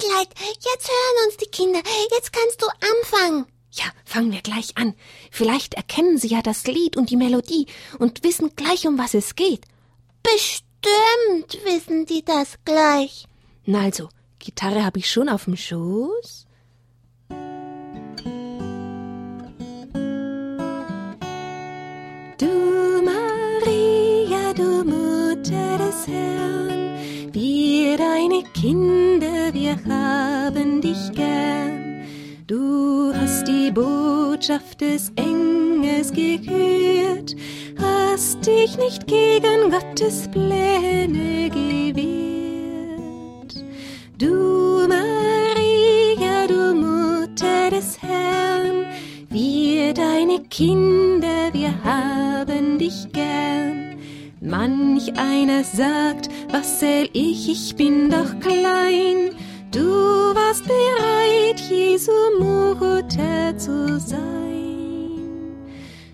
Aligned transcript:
Adelheid, 0.00 0.28
jetzt 0.38 0.88
hören 0.88 1.26
uns 1.26 1.36
die 1.36 1.50
Kinder. 1.50 1.80
Jetzt 2.10 2.32
kannst 2.32 2.62
du 2.62 2.66
anfangen. 2.66 3.46
Ja, 3.72 3.84
fangen 4.04 4.32
wir 4.32 4.40
gleich 4.40 4.76
an. 4.76 4.94
Vielleicht 5.30 5.74
erkennen 5.74 6.18
Sie 6.18 6.28
ja 6.28 6.42
das 6.42 6.66
Lied 6.66 6.96
und 6.96 7.10
die 7.10 7.16
Melodie 7.16 7.66
und 7.98 8.24
wissen 8.24 8.54
gleich, 8.56 8.86
um 8.86 8.98
was 8.98 9.14
es 9.14 9.36
geht. 9.36 9.64
Bestimmt 10.22 11.64
wissen 11.64 12.06
die 12.06 12.24
das 12.24 12.58
gleich. 12.64 13.26
Na 13.64 13.82
also, 13.82 14.08
Gitarre 14.38 14.84
habe 14.84 14.98
ich 14.98 15.10
schon 15.10 15.28
auf 15.28 15.44
dem 15.44 15.56
Schoß. 15.56 16.46
Kinder, 28.60 29.54
wir 29.54 29.74
haben 29.88 30.82
dich 30.82 31.12
gern. 31.12 32.04
Du 32.46 33.10
hast 33.14 33.48
die 33.48 33.70
Botschaft 33.70 34.82
des 34.82 35.10
Engels 35.16 36.12
gehört, 36.12 37.34
hast 37.80 38.46
dich 38.46 38.76
nicht 38.76 39.06
gegen 39.06 39.70
Gottes 39.70 40.28
Pläne 40.30 41.48
gewehrt. 41.48 42.04
Du 44.18 44.86
Maria, 44.86 46.46
du 46.46 46.74
Mutter 46.74 47.70
des 47.70 48.02
Herrn, 48.02 48.84
wir 49.30 49.94
deine 49.94 50.40
Kinder, 50.50 51.48
wir 51.54 51.72
haben 51.82 52.78
dich 52.78 53.10
gern. 53.10 53.79
Manch 54.42 55.12
einer 55.18 55.64
sagt, 55.64 56.30
was 56.50 56.80
soll 56.80 57.10
ich, 57.12 57.50
ich 57.50 57.76
bin 57.76 58.08
doch 58.08 58.40
klein. 58.40 59.32
Du 59.70 59.84
warst 60.34 60.64
bereit, 60.64 61.60
Jesu 61.68 62.10
Mutter 62.38 63.58
zu 63.58 64.00
sein. 64.00 65.50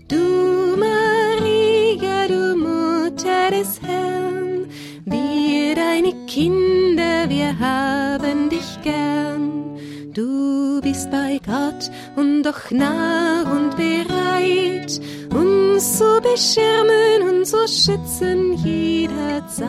Du 0.08 0.76
Maria, 0.76 2.26
du 2.26 2.56
Mutter 2.56 3.52
des 3.52 3.80
Herrn, 3.82 4.66
wir 5.04 5.76
deine 5.76 6.12
Kinder, 6.26 7.28
wir 7.28 7.56
haben 7.60 8.50
dich 8.50 8.82
gern. 8.82 9.76
Du 10.12 10.80
bist 10.80 11.12
bei 11.12 11.40
Gott 11.46 11.92
und 12.16 12.42
doch 12.42 12.72
nah 12.72 13.42
und 13.52 13.76
bereit, 13.76 15.00
uns 15.36 15.98
zu 15.98 16.20
beschirmen 16.22 17.22
und 17.28 17.46
zu 17.46 17.68
schützen 17.68 18.54
jederzeit. 18.64 19.66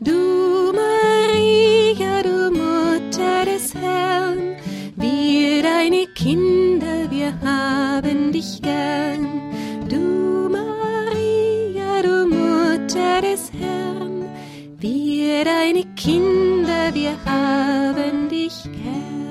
Du 0.00 0.72
Maria, 0.72 2.22
du 2.22 2.50
Mutter 2.50 3.44
des 3.44 3.74
Herrn, 3.74 4.56
wir 4.96 5.62
deine 5.62 6.06
Kinder, 6.14 7.10
wir 7.10 7.32
haben 7.40 8.32
dich 8.32 8.60
gern. 8.62 9.26
Du 9.88 10.48
Maria, 10.50 12.02
du 12.02 12.26
Mutter 12.26 13.20
des 13.22 13.50
Herrn, 13.52 14.26
wir 14.78 15.44
deine 15.44 15.84
Kinder, 15.94 16.94
wir 16.94 17.16
haben 17.24 18.28
dich 18.28 18.62
gern. 18.64 19.23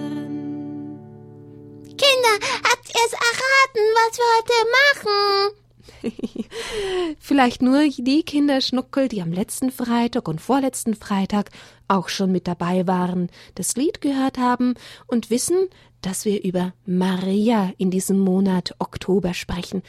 Kinder, 1.98 2.48
habt 2.64 2.90
ihr 2.90 3.02
es 3.06 3.14
erraten, 3.14 3.84
was 3.96 4.18
wir 4.18 4.30
heute 4.38 4.54
machen? 4.94 5.64
Vielleicht 7.20 7.62
nur 7.62 7.88
die 7.88 8.24
Kinder 8.24 8.62
Schnuckel, 8.62 9.08
die 9.08 9.22
am 9.22 9.32
letzten 9.32 9.72
Freitag 9.72 10.28
und 10.28 10.42
vorletzten 10.42 10.96
Freitag 10.96 11.52
auch 11.88 12.10
schon 12.10 12.32
mit 12.32 12.48
dabei 12.48 12.88
waren, 12.88 13.30
das 13.56 13.76
Lied 13.76 14.02
gehört 14.02 14.38
haben 14.38 14.74
und 15.08 15.30
wissen, 15.30 15.70
dass 16.02 16.26
wir 16.26 16.44
über 16.44 16.74
Maria 16.86 17.72
in 17.78 17.92
diesem 17.92 18.20
Monat 18.20 18.76
Oktober 18.80 19.34
sprechen. 19.34 19.84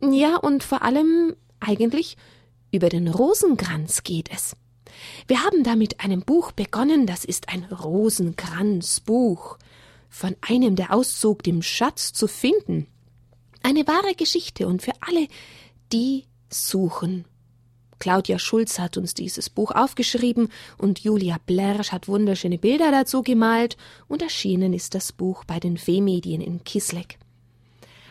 Ja, 0.00 0.36
und 0.36 0.62
vor 0.62 0.82
allem 0.82 1.36
eigentlich 1.60 2.16
über 2.72 2.88
den 2.88 3.08
Rosenkranz 3.08 4.02
geht 4.02 4.30
es. 4.32 4.56
Wir 5.26 5.44
haben 5.44 5.62
da 5.62 5.76
mit 5.76 6.00
einem 6.00 6.22
Buch 6.22 6.52
begonnen, 6.52 7.06
das 7.06 7.24
ist 7.24 7.48
ein 7.48 7.64
Rosenkranzbuch. 7.64 9.58
Von 10.10 10.36
einem, 10.42 10.76
der 10.76 10.92
auszog, 10.92 11.42
dem 11.42 11.62
Schatz 11.62 12.12
zu 12.12 12.26
finden. 12.26 12.86
Eine 13.62 13.86
wahre 13.86 14.14
Geschichte 14.14 14.66
und 14.66 14.82
für 14.82 14.92
alle, 15.00 15.28
die 15.92 16.24
suchen. 16.50 17.24
Claudia 18.00 18.38
Schulz 18.38 18.78
hat 18.78 18.96
uns 18.96 19.14
dieses 19.14 19.50
Buch 19.50 19.72
aufgeschrieben 19.72 20.48
und 20.78 21.00
Julia 21.00 21.36
Blersch 21.46 21.92
hat 21.92 22.08
wunderschöne 22.08 22.58
Bilder 22.58 22.90
dazu 22.90 23.22
gemalt 23.22 23.76
und 24.08 24.22
erschienen 24.22 24.72
ist 24.72 24.94
das 24.94 25.12
Buch 25.12 25.44
bei 25.44 25.60
den 25.60 25.76
Fehmedien 25.76 26.40
in 26.40 26.64
Kisleck. 26.64 27.18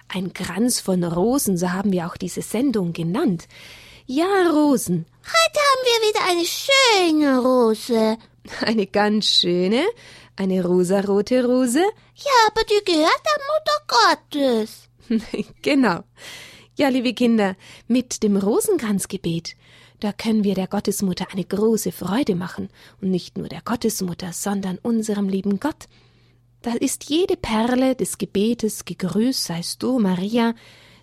Ein 0.07 0.33
Kranz 0.33 0.79
von 0.79 1.03
Rosen, 1.03 1.57
so 1.57 1.71
haben 1.71 1.91
wir 1.91 2.07
auch 2.07 2.17
diese 2.17 2.41
Sendung 2.41 2.93
genannt. 2.93 3.47
Ja, 4.05 4.49
Rosen. 4.51 5.05
Heute 5.23 5.59
haben 5.59 5.83
wir 5.85 5.99
wieder 6.09 6.23
eine 6.29 6.45
schöne 6.45 7.39
Rose. 7.39 8.17
Eine 8.61 8.87
ganz 8.87 9.27
schöne, 9.27 9.85
eine 10.35 10.65
rosarote 10.65 11.45
Rose. 11.45 11.79
Ja, 11.79 12.47
aber 12.47 12.61
die 12.63 12.83
gehört 12.85 13.21
der 13.25 13.39
Mutter 13.49 14.57
Gottes. 14.57 14.89
genau. 15.61 16.03
Ja, 16.77 16.87
liebe 16.87 17.13
Kinder, 17.13 17.55
mit 17.87 18.23
dem 18.23 18.37
Rosenkranzgebet, 18.37 19.55
da 19.99 20.13
können 20.13 20.45
wir 20.45 20.55
der 20.55 20.67
Gottesmutter 20.67 21.27
eine 21.31 21.43
große 21.43 21.91
Freude 21.91 22.35
machen. 22.35 22.69
Und 23.01 23.11
nicht 23.11 23.37
nur 23.37 23.49
der 23.49 23.61
Gottesmutter, 23.61 24.31
sondern 24.31 24.77
unserem 24.77 25.27
lieben 25.27 25.59
Gott. 25.59 25.87
Da 26.61 26.73
ist 26.73 27.09
jede 27.09 27.35
Perle 27.35 27.95
des 27.95 28.17
Gebetes 28.17 28.85
gegrüßt 28.85 29.45
seist 29.45 29.83
du, 29.83 29.99
Maria, 29.99 30.55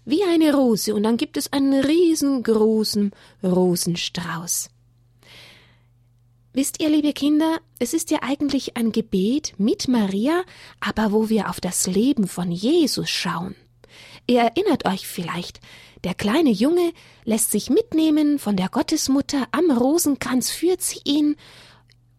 wie 0.05 0.23
eine 0.23 0.55
Rose, 0.55 0.95
und 0.95 1.03
dann 1.03 1.17
gibt 1.17 1.37
es 1.37 1.53
einen 1.53 1.83
riesengroßen 1.83 3.11
Rosenstrauß. 3.43 4.69
Wisst 6.57 6.81
ihr, 6.81 6.89
liebe 6.89 7.13
Kinder, 7.13 7.61
es 7.79 7.93
ist 7.93 8.11
ja 8.11 8.21
eigentlich 8.23 8.79
ein 8.79 8.91
Gebet 8.91 9.53
mit 9.59 9.89
Maria, 9.89 10.43
aber 10.81 11.13
wo 11.13 11.29
wir 11.29 11.51
auf 11.51 11.61
das 11.61 11.87
Leben 11.87 12.27
von 12.27 12.51
Jesus 12.51 13.11
schauen. 13.11 13.55
Ihr 14.27 14.41
erinnert 14.41 14.87
euch 14.87 15.07
vielleicht, 15.07 15.61
der 16.03 16.15
kleine 16.15 16.49
Junge 16.49 16.95
lässt 17.27 17.51
sich 17.51 17.69
mitnehmen 17.69 18.39
von 18.39 18.57
der 18.57 18.71
Gottesmutter, 18.71 19.47
am 19.53 19.71
Rosenkranz 19.71 20.51
führt 20.51 20.81
sie 20.81 21.01
ihn, 21.05 21.37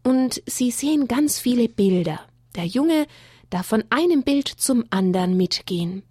und 0.03 0.43
sie 0.45 0.69
sehen 0.69 1.07
ganz 1.07 1.39
viele 1.39 1.67
Bilder. 1.67 2.19
Der 2.55 2.65
Junge 2.65 3.07
darf 3.49 3.65
von 3.65 3.85
einem 3.89 4.21
Bild 4.21 4.49
zum 4.49 4.85
anderen 4.91 5.35
mitgehen. 5.35 6.03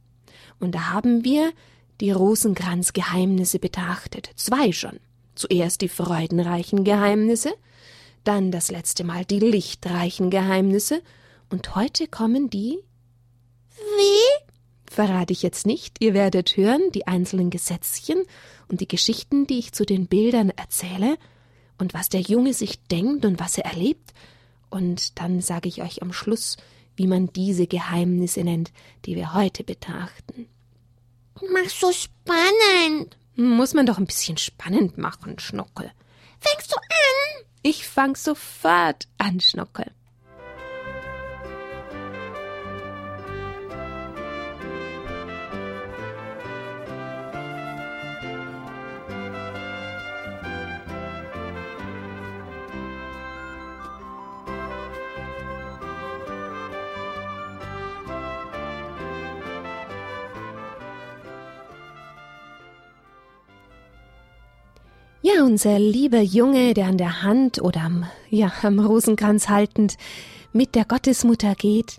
Und 0.59 0.75
da 0.75 0.91
haben 0.91 1.23
wir 1.23 1.53
die 2.01 2.11
Rosenkranzgeheimnisse 2.11 3.61
betrachtet, 3.61 4.31
zwei 4.35 4.73
schon. 4.73 4.99
Zuerst 5.37 5.81
die 5.81 5.89
freudenreichen 5.89 6.83
Geheimnisse, 6.83 7.55
dann 8.27 8.51
das 8.51 8.71
letzte 8.71 9.05
Mal 9.05 9.25
die 9.25 9.41
lichtreichen 9.41 10.31
Geheimnisse, 10.31 11.03
und 11.49 11.77
heute 11.77 12.09
kommen 12.09 12.51
die 12.51 12.79
Wie? 13.77 14.47
verrate 14.91 15.33
ich 15.33 15.43
jetzt 15.43 15.67
nicht. 15.67 15.97
Ihr 16.01 16.15
werdet 16.15 16.57
hören 16.57 16.91
die 16.93 17.07
einzelnen 17.07 17.51
Gesetzchen 17.51 18.23
und 18.69 18.81
die 18.81 18.89
Geschichten, 18.89 19.47
die 19.47 19.59
ich 19.59 19.73
zu 19.73 19.85
den 19.85 20.07
Bildern 20.07 20.51
erzähle 20.51 21.19
und 21.79 21.95
was 21.95 22.09
der 22.09 22.21
Junge 22.21 22.55
sich 22.55 22.83
denkt 22.85 23.25
und 23.25 23.39
was 23.39 23.59
er 23.59 23.67
erlebt. 23.67 24.13
Und 24.71 25.21
dann 25.21 25.41
sage 25.41 25.69
ich 25.69 25.83
euch 25.83 26.03
am 26.03 26.13
Schluss, 26.13 26.57
wie 26.97 27.07
man 27.07 27.33
diese 27.33 27.67
Geheimnisse 27.67 28.43
nennt, 28.43 28.73
die 29.05 29.17
wir 29.17 29.35
heute 29.35 29.65
betrachten. 29.65 30.49
Mach 31.53 31.69
so 31.69 31.93
spannend. 31.93 33.17
Muss 33.35 33.75
man 33.75 33.85
doch 33.85 33.99
ein 33.99 34.07
bisschen 34.07 34.39
spannend 34.39 34.97
machen, 34.97 35.39
Schnuckel. 35.39 35.93
Fängst 36.41 36.73
du 36.73 36.77
an? 36.77 37.46
Ich 37.69 37.84
fang 37.84 38.15
sofort 38.15 39.09
an, 39.19 39.41
Schnuckel. 39.41 39.91
Unser 65.42 65.78
lieber 65.78 66.21
Junge, 66.21 66.72
der 66.72 66.86
an 66.86 66.97
der 66.97 67.22
Hand 67.22 67.60
oder 67.60 67.83
am, 67.83 68.06
ja, 68.30 68.50
am 68.62 68.78
Rosenkranz 68.78 69.48
haltend 69.48 69.97
mit 70.53 70.74
der 70.74 70.84
Gottesmutter 70.84 71.54
geht, 71.54 71.98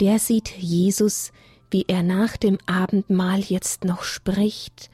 der 0.00 0.18
sieht 0.18 0.50
Jesus, 0.58 1.32
wie 1.70 1.84
er 1.88 2.02
nach 2.02 2.36
dem 2.36 2.58
Abendmahl 2.66 3.40
jetzt 3.40 3.84
noch 3.84 4.02
spricht. 4.02 4.90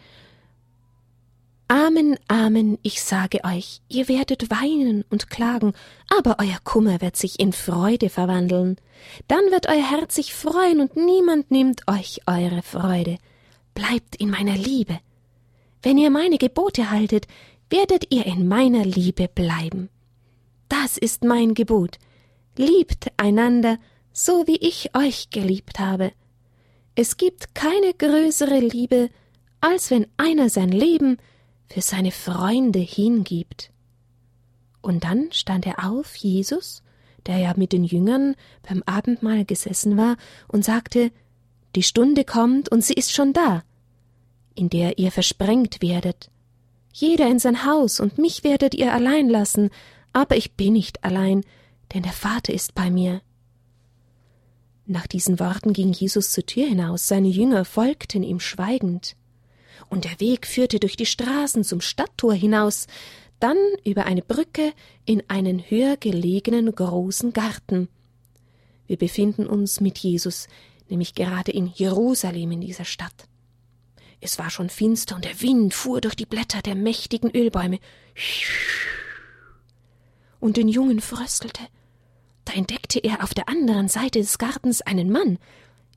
Amen, 1.66 2.16
Amen, 2.28 2.78
ich 2.82 3.02
sage 3.02 3.40
euch, 3.42 3.80
ihr 3.88 4.08
werdet 4.08 4.50
weinen 4.50 5.04
und 5.10 5.28
klagen, 5.28 5.72
aber 6.16 6.36
euer 6.38 6.58
Kummer 6.62 7.00
wird 7.00 7.16
sich 7.16 7.40
in 7.40 7.52
Freude 7.52 8.08
verwandeln. 8.08 8.76
Dann 9.26 9.50
wird 9.50 9.68
euer 9.68 9.90
Herz 9.90 10.14
sich 10.14 10.32
freuen 10.32 10.80
und 10.80 10.96
niemand 10.96 11.50
nimmt 11.50 11.82
euch 11.88 12.20
eure 12.26 12.62
Freude. 12.62 13.18
Bleibt 13.74 14.16
in 14.16 14.30
meiner 14.30 14.56
Liebe. 14.56 15.00
Wenn 15.82 15.98
ihr 15.98 16.10
meine 16.10 16.38
Gebote 16.38 16.90
haltet, 16.90 17.26
werdet 17.70 18.12
ihr 18.12 18.26
in 18.26 18.49
meiner 18.49 18.84
Liebe 18.84 19.28
bleiben. 19.28 19.88
Das 20.69 20.96
ist 20.99 21.25
mein 21.25 21.55
Gebot. 21.55 21.99
Liebt 22.56 23.08
einander, 23.16 23.78
so 24.12 24.46
wie 24.46 24.56
ich 24.56 24.94
euch 24.96 25.31
geliebt 25.31 25.78
habe. 25.78 26.12
Es 26.94 27.16
gibt 27.16 27.55
keine 27.55 27.93
größere 27.94 28.61
Liebe, 28.61 29.11
als 29.61 29.90
wenn 29.90 30.06
einer 30.16 30.49
sein 30.49 30.69
Leben 30.69 31.19
für 31.69 31.81
seine 31.81 32.12
Freunde 32.12 32.78
hingibt. 32.78 33.72
Und 34.81 35.05
dann 35.05 35.32
stand 35.32 35.67
er 35.67 35.90
auf, 35.90 36.14
Jesus, 36.14 36.82
der 37.26 37.38
ja 37.38 37.55
mit 37.56 37.72
den 37.72 37.84
Jüngern 37.84 38.37
beim 38.69 38.82
Abendmahl 38.84 39.44
gesessen 39.44 39.96
war, 39.96 40.17
und 40.46 40.64
sagte 40.64 41.10
Die 41.75 41.82
Stunde 41.82 42.25
kommt, 42.25 42.70
und 42.70 42.84
sie 42.84 42.94
ist 42.94 43.12
schon 43.12 43.32
da, 43.32 43.62
in 44.55 44.69
der 44.69 44.99
ihr 44.99 45.10
versprengt 45.10 45.82
werdet. 45.82 46.31
Jeder 46.96 47.29
in 47.29 47.41
sein 47.41 47.67
Haus, 47.67 47.99
und 47.99 48.19
mich 48.19 48.44
werdet 48.44 48.73
ihr 48.73 48.93
allein 48.93 49.29
lassen, 49.29 49.70
aber 50.12 50.37
ich 50.37 50.52
bin 50.52 50.75
nicht 50.75 51.02
allein, 51.02 51.43
denn 51.93 52.05
der 52.05 52.12
Vater 52.12 52.55
ist 52.55 52.76
bei 52.76 52.88
mir. 52.88 53.20
Nach 54.87 55.08
diesen 55.08 55.41
Worten 55.41 55.73
ging 55.73 55.93
Jesus 55.93 56.31
zur 56.31 56.46
Tür 56.46 56.69
hinaus, 56.69 57.08
seine 57.08 57.26
Jünger 57.26 57.64
folgten 57.64 58.23
ihm 58.23 58.38
schweigend 58.38 59.17
und 59.88 60.05
der 60.05 60.20
Weg 60.20 60.46
führte 60.46 60.79
durch 60.79 60.96
die 60.96 61.05
Straßen 61.05 61.64
zum 61.64 61.81
Stadttor 61.81 62.32
hinaus, 62.32 62.87
dann 63.41 63.56
über 63.85 64.06
eine 64.06 64.23
Brücke 64.23 64.73
in 65.05 65.23
einen 65.29 65.58
höher 65.69 65.96
gelegenen 65.96 66.73
großen 66.73 67.32
Garten. 67.32 67.88
Wir 68.87 68.96
befinden 68.96 69.49
uns 69.49 69.81
mit 69.81 69.99
Jesus, 69.99 70.46
nämlich 70.88 71.17
gerade 71.17 71.50
in 71.50 71.73
Jerusalem 71.75 72.52
in 72.52 72.61
dieser 72.61 72.85
Stadt. 72.85 73.26
Es 74.24 74.38
war 74.38 74.48
schon 74.48 74.70
finster 74.70 75.16
und 75.16 75.26
der 75.26 75.42
Wind 75.42 75.74
fuhr 75.74 76.00
durch 76.00 76.14
die 76.14 76.24
Blätter 76.24 76.62
der 76.62 76.74
mächtigen 76.74 77.30
Ölbäume. 77.30 77.78
Und 80.40 80.56
den 80.56 80.66
Jungen 80.66 81.02
fröstelte. 81.02 81.62
Da 82.46 82.54
entdeckte 82.54 83.00
er 83.00 83.22
auf 83.22 83.34
der 83.34 83.50
anderen 83.50 83.88
Seite 83.88 84.20
des 84.20 84.38
Gartens 84.38 84.80
einen 84.80 85.12
Mann, 85.12 85.38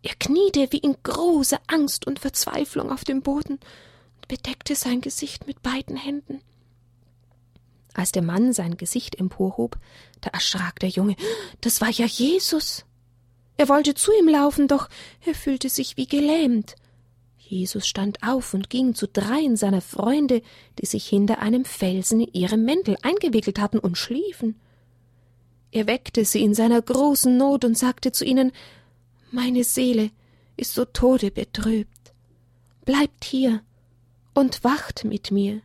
er 0.04 0.14
kniete 0.20 0.68
wie 0.72 0.80
in 0.80 0.98
großer 1.04 1.60
Angst 1.68 2.06
und 2.06 2.20
Verzweiflung 2.20 2.92
auf 2.92 3.06
dem 3.06 3.22
Boden 3.22 3.54
und 3.54 4.28
bedeckte 4.28 4.76
sein 4.76 5.00
Gesicht 5.00 5.48
mit 5.48 5.62
beiden 5.62 5.96
Händen. 5.96 6.42
Als 7.94 8.12
der 8.12 8.24
Mann 8.24 8.52
sein 8.52 8.76
Gesicht 8.76 9.16
emporhob, 9.16 9.78
da 10.20 10.32
erschrak 10.32 10.82
der 10.82 10.90
Junge. 10.90 11.16
Das 11.62 11.80
war 11.80 11.90
ja 11.90 12.06
Jesus. 12.06 12.84
Er 13.56 13.70
wollte 13.70 13.96
zu 13.96 14.12
ihm 14.20 14.28
laufen, 14.28 14.68
doch 14.68 14.90
er 15.26 15.34
fühlte 15.34 15.70
sich 15.70 15.96
wie 15.96 16.08
gelähmt. 16.08 16.76
Jesus 17.50 17.88
stand 17.88 18.24
auf 18.24 18.54
und 18.54 18.70
ging 18.70 18.94
zu 18.94 19.08
dreien 19.08 19.56
seiner 19.56 19.82
Freunde, 19.82 20.42
die 20.80 20.86
sich 20.86 21.08
hinter 21.08 21.40
einem 21.40 21.66
Felsen 21.66 22.22
in 22.22 22.34
ihrem 22.34 22.64
Mäntel 22.66 22.98
eingewickelt 23.02 23.60
hatten 23.60 23.80
und 23.80 23.98
schliefen. 23.98 24.60
Er 25.72 25.88
weckte 25.88 26.26
sie 26.26 26.44
in 26.44 26.54
seiner 26.54 26.82
großen 26.82 27.38
Not 27.38 27.66
und 27.66 27.78
sagte 27.78 28.12
zu 28.12 28.26
ihnen 28.26 28.52
meine 29.32 29.64
Seele 29.64 30.12
ist 30.56 30.74
so 30.74 30.86
todebetrübt. 30.86 32.14
Bleibt 32.86 33.26
hier 33.26 33.62
und 34.34 34.64
wacht 34.64 35.04
mit 35.04 35.32
mir. 35.32 35.62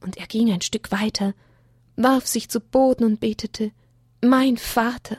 Und 0.00 0.16
er 0.16 0.26
ging 0.26 0.52
ein 0.52 0.60
Stück 0.60 0.90
weiter, 0.90 1.34
warf 1.96 2.26
sich 2.26 2.48
zu 2.48 2.60
Boden 2.60 3.04
und 3.04 3.20
betete 3.20 3.70
Mein 4.20 4.56
Vater, 4.56 5.18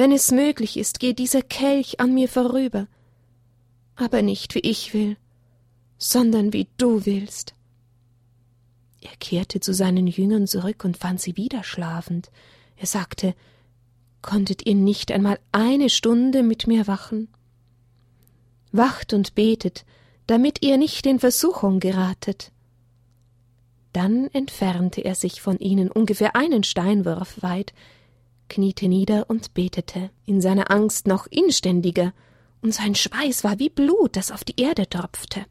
wenn 0.00 0.12
es 0.12 0.30
möglich 0.30 0.76
ist, 0.76 0.98
geh 0.98 1.12
dieser 1.12 1.42
Kelch 1.42 2.00
an 2.00 2.14
mir 2.14 2.28
vorüber, 2.28 2.86
aber 4.00 4.22
nicht 4.22 4.54
wie 4.54 4.60
ich 4.60 4.94
will, 4.94 5.16
sondern 5.98 6.52
wie 6.52 6.68
du 6.76 7.04
willst. 7.06 7.54
Er 9.00 9.16
kehrte 9.18 9.60
zu 9.60 9.72
seinen 9.72 10.06
Jüngern 10.06 10.46
zurück 10.46 10.84
und 10.84 10.96
fand 10.96 11.20
sie 11.20 11.36
wieder 11.36 11.62
schlafend. 11.62 12.30
Er 12.76 12.86
sagte 12.86 13.34
Konntet 14.22 14.66
ihr 14.66 14.74
nicht 14.74 15.12
einmal 15.12 15.38
eine 15.50 15.88
Stunde 15.88 16.42
mit 16.42 16.66
mir 16.66 16.86
wachen? 16.86 17.28
Wacht 18.70 19.14
und 19.14 19.34
betet, 19.34 19.86
damit 20.26 20.62
ihr 20.62 20.76
nicht 20.76 21.06
in 21.06 21.18
Versuchung 21.18 21.80
geratet. 21.80 22.52
Dann 23.92 24.28
entfernte 24.28 25.00
er 25.00 25.14
sich 25.14 25.40
von 25.40 25.58
ihnen 25.58 25.90
ungefähr 25.90 26.36
einen 26.36 26.62
Steinwurf 26.62 27.42
weit, 27.42 27.72
kniete 28.48 28.88
nieder 28.88 29.28
und 29.28 29.54
betete, 29.54 30.10
in 30.26 30.40
seiner 30.40 30.70
Angst 30.70 31.06
noch 31.06 31.26
inständiger, 31.26 32.12
und 32.62 32.74
sein 32.74 32.94
Schweiß 32.94 33.44
war 33.44 33.58
wie 33.58 33.70
Blut, 33.70 34.16
das 34.16 34.30
auf 34.30 34.44
die 34.44 34.60
Erde 34.60 34.88
tropfte. 34.88 35.46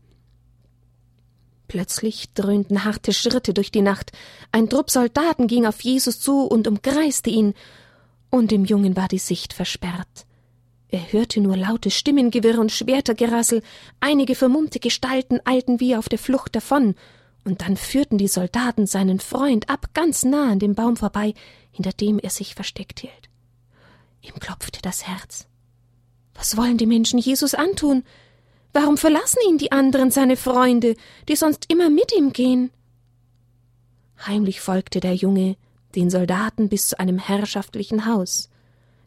Plötzlich 1.67 2.33
dröhnten 2.33 2.83
harte 2.83 3.13
Schritte 3.13 3.53
durch 3.53 3.71
die 3.71 3.81
Nacht, 3.81 4.11
ein 4.51 4.69
Trupp 4.69 4.89
Soldaten 4.89 5.47
ging 5.47 5.65
auf 5.65 5.81
Jesus 5.81 6.19
zu 6.19 6.45
und 6.45 6.67
umkreiste 6.67 7.29
ihn, 7.29 7.53
und 8.31 8.51
dem 8.51 8.65
Jungen 8.65 8.95
war 8.95 9.07
die 9.07 9.19
Sicht 9.19 9.53
versperrt. 9.53 10.25
Er 10.88 11.11
hörte 11.11 11.39
nur 11.39 11.56
lautes 11.56 11.94
Stimmengewirr 11.94 12.59
und 12.59 12.71
Schwertergerassel, 12.71 13.61
einige 14.00 14.33
vermummte 14.33 14.79
Gestalten 14.79 15.39
eilten 15.45 15.79
wie 15.79 15.95
auf 15.95 16.09
der 16.09 16.17
Flucht 16.17 16.56
davon, 16.56 16.95
und 17.45 17.61
dann 17.61 17.77
führten 17.77 18.17
die 18.17 18.27
Soldaten 18.27 18.88
seinen 18.88 19.19
Freund 19.19 19.69
ab 19.69 19.94
ganz 19.94 20.23
nah 20.23 20.51
an 20.51 20.59
dem 20.59 20.73
Baum 20.73 20.97
vorbei, 20.97 21.35
hinter 21.71 21.91
dem 21.91 22.17
er 22.19 22.31
sich 22.31 22.56
versteckt 22.56 23.00
hielt. 23.01 23.29
Ihm 24.21 24.39
klopfte 24.39 24.81
das 24.81 25.07
Herz. 25.07 25.49
Was 26.39 26.56
wollen 26.56 26.77
die 26.77 26.86
Menschen 26.86 27.19
Jesus 27.19 27.53
antun? 27.53 28.03
Warum 28.71 28.97
verlassen 28.97 29.39
ihn 29.50 29.57
die 29.57 29.74
anderen 29.74 30.09
seine 30.09 30.38
Freunde, 30.38 30.95
die 31.27 31.36
sonst 31.36 31.65
immer 31.69 31.89
mit 31.89 32.13
ihm 32.18 32.31
gehen? 32.31 32.71
Heimlich 34.25 34.62
folgte 34.62 35.01
der 35.01 35.15
Junge, 35.15 35.57
den 35.95 36.09
Soldaten 36.09 36.69
bis 36.69 36.88
zu 36.88 36.97
einem 36.97 37.19
herrschaftlichen 37.19 38.06
Haus. 38.06 38.50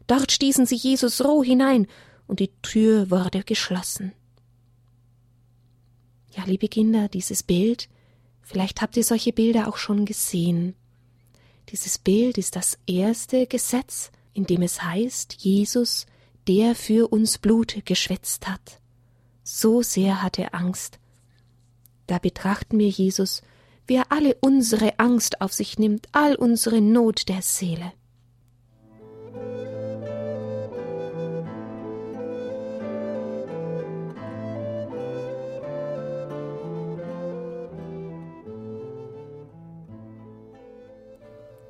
Dort 0.05 0.31
stießen 0.31 0.67
sie 0.67 0.75
Jesus 0.75 1.25
roh 1.25 1.43
hinein, 1.43 1.87
und 2.27 2.39
die 2.39 2.51
Tür 2.61 3.09
wurde 3.09 3.43
geschlossen. 3.43 4.13
Ja, 6.37 6.43
liebe 6.45 6.67
Kinder, 6.67 7.07
dieses 7.07 7.41
Bild, 7.41 7.89
vielleicht 8.43 8.81
habt 8.81 8.95
ihr 8.95 9.03
solche 9.03 9.33
Bilder 9.33 9.67
auch 9.67 9.77
schon 9.77 10.05
gesehen. 10.05 10.75
Dieses 11.69 11.97
Bild 11.97 12.37
ist 12.37 12.55
das 12.55 12.77
erste 12.85 13.47
Gesetz, 13.47 14.11
in 14.33 14.45
dem 14.45 14.61
es 14.61 14.83
heißt, 14.83 15.33
Jesus, 15.39 16.05
der 16.47 16.75
für 16.75 17.11
uns 17.11 17.37
Blut 17.37 17.85
geschwätzt 17.85 18.47
hat. 18.47 18.79
So 19.43 19.81
sehr 19.81 20.21
hat 20.21 20.39
er 20.39 20.55
Angst. 20.55 20.99
Da 22.07 22.19
betrachten 22.19 22.79
wir 22.79 22.89
Jesus 22.89 23.41
wie 23.87 23.95
er 23.95 24.11
alle 24.11 24.35
unsere 24.41 24.99
Angst 24.99 25.41
auf 25.41 25.53
sich 25.53 25.77
nimmt, 25.77 26.07
all 26.11 26.35
unsere 26.35 26.81
Not 26.81 27.27
der 27.27 27.41
Seele. 27.41 27.91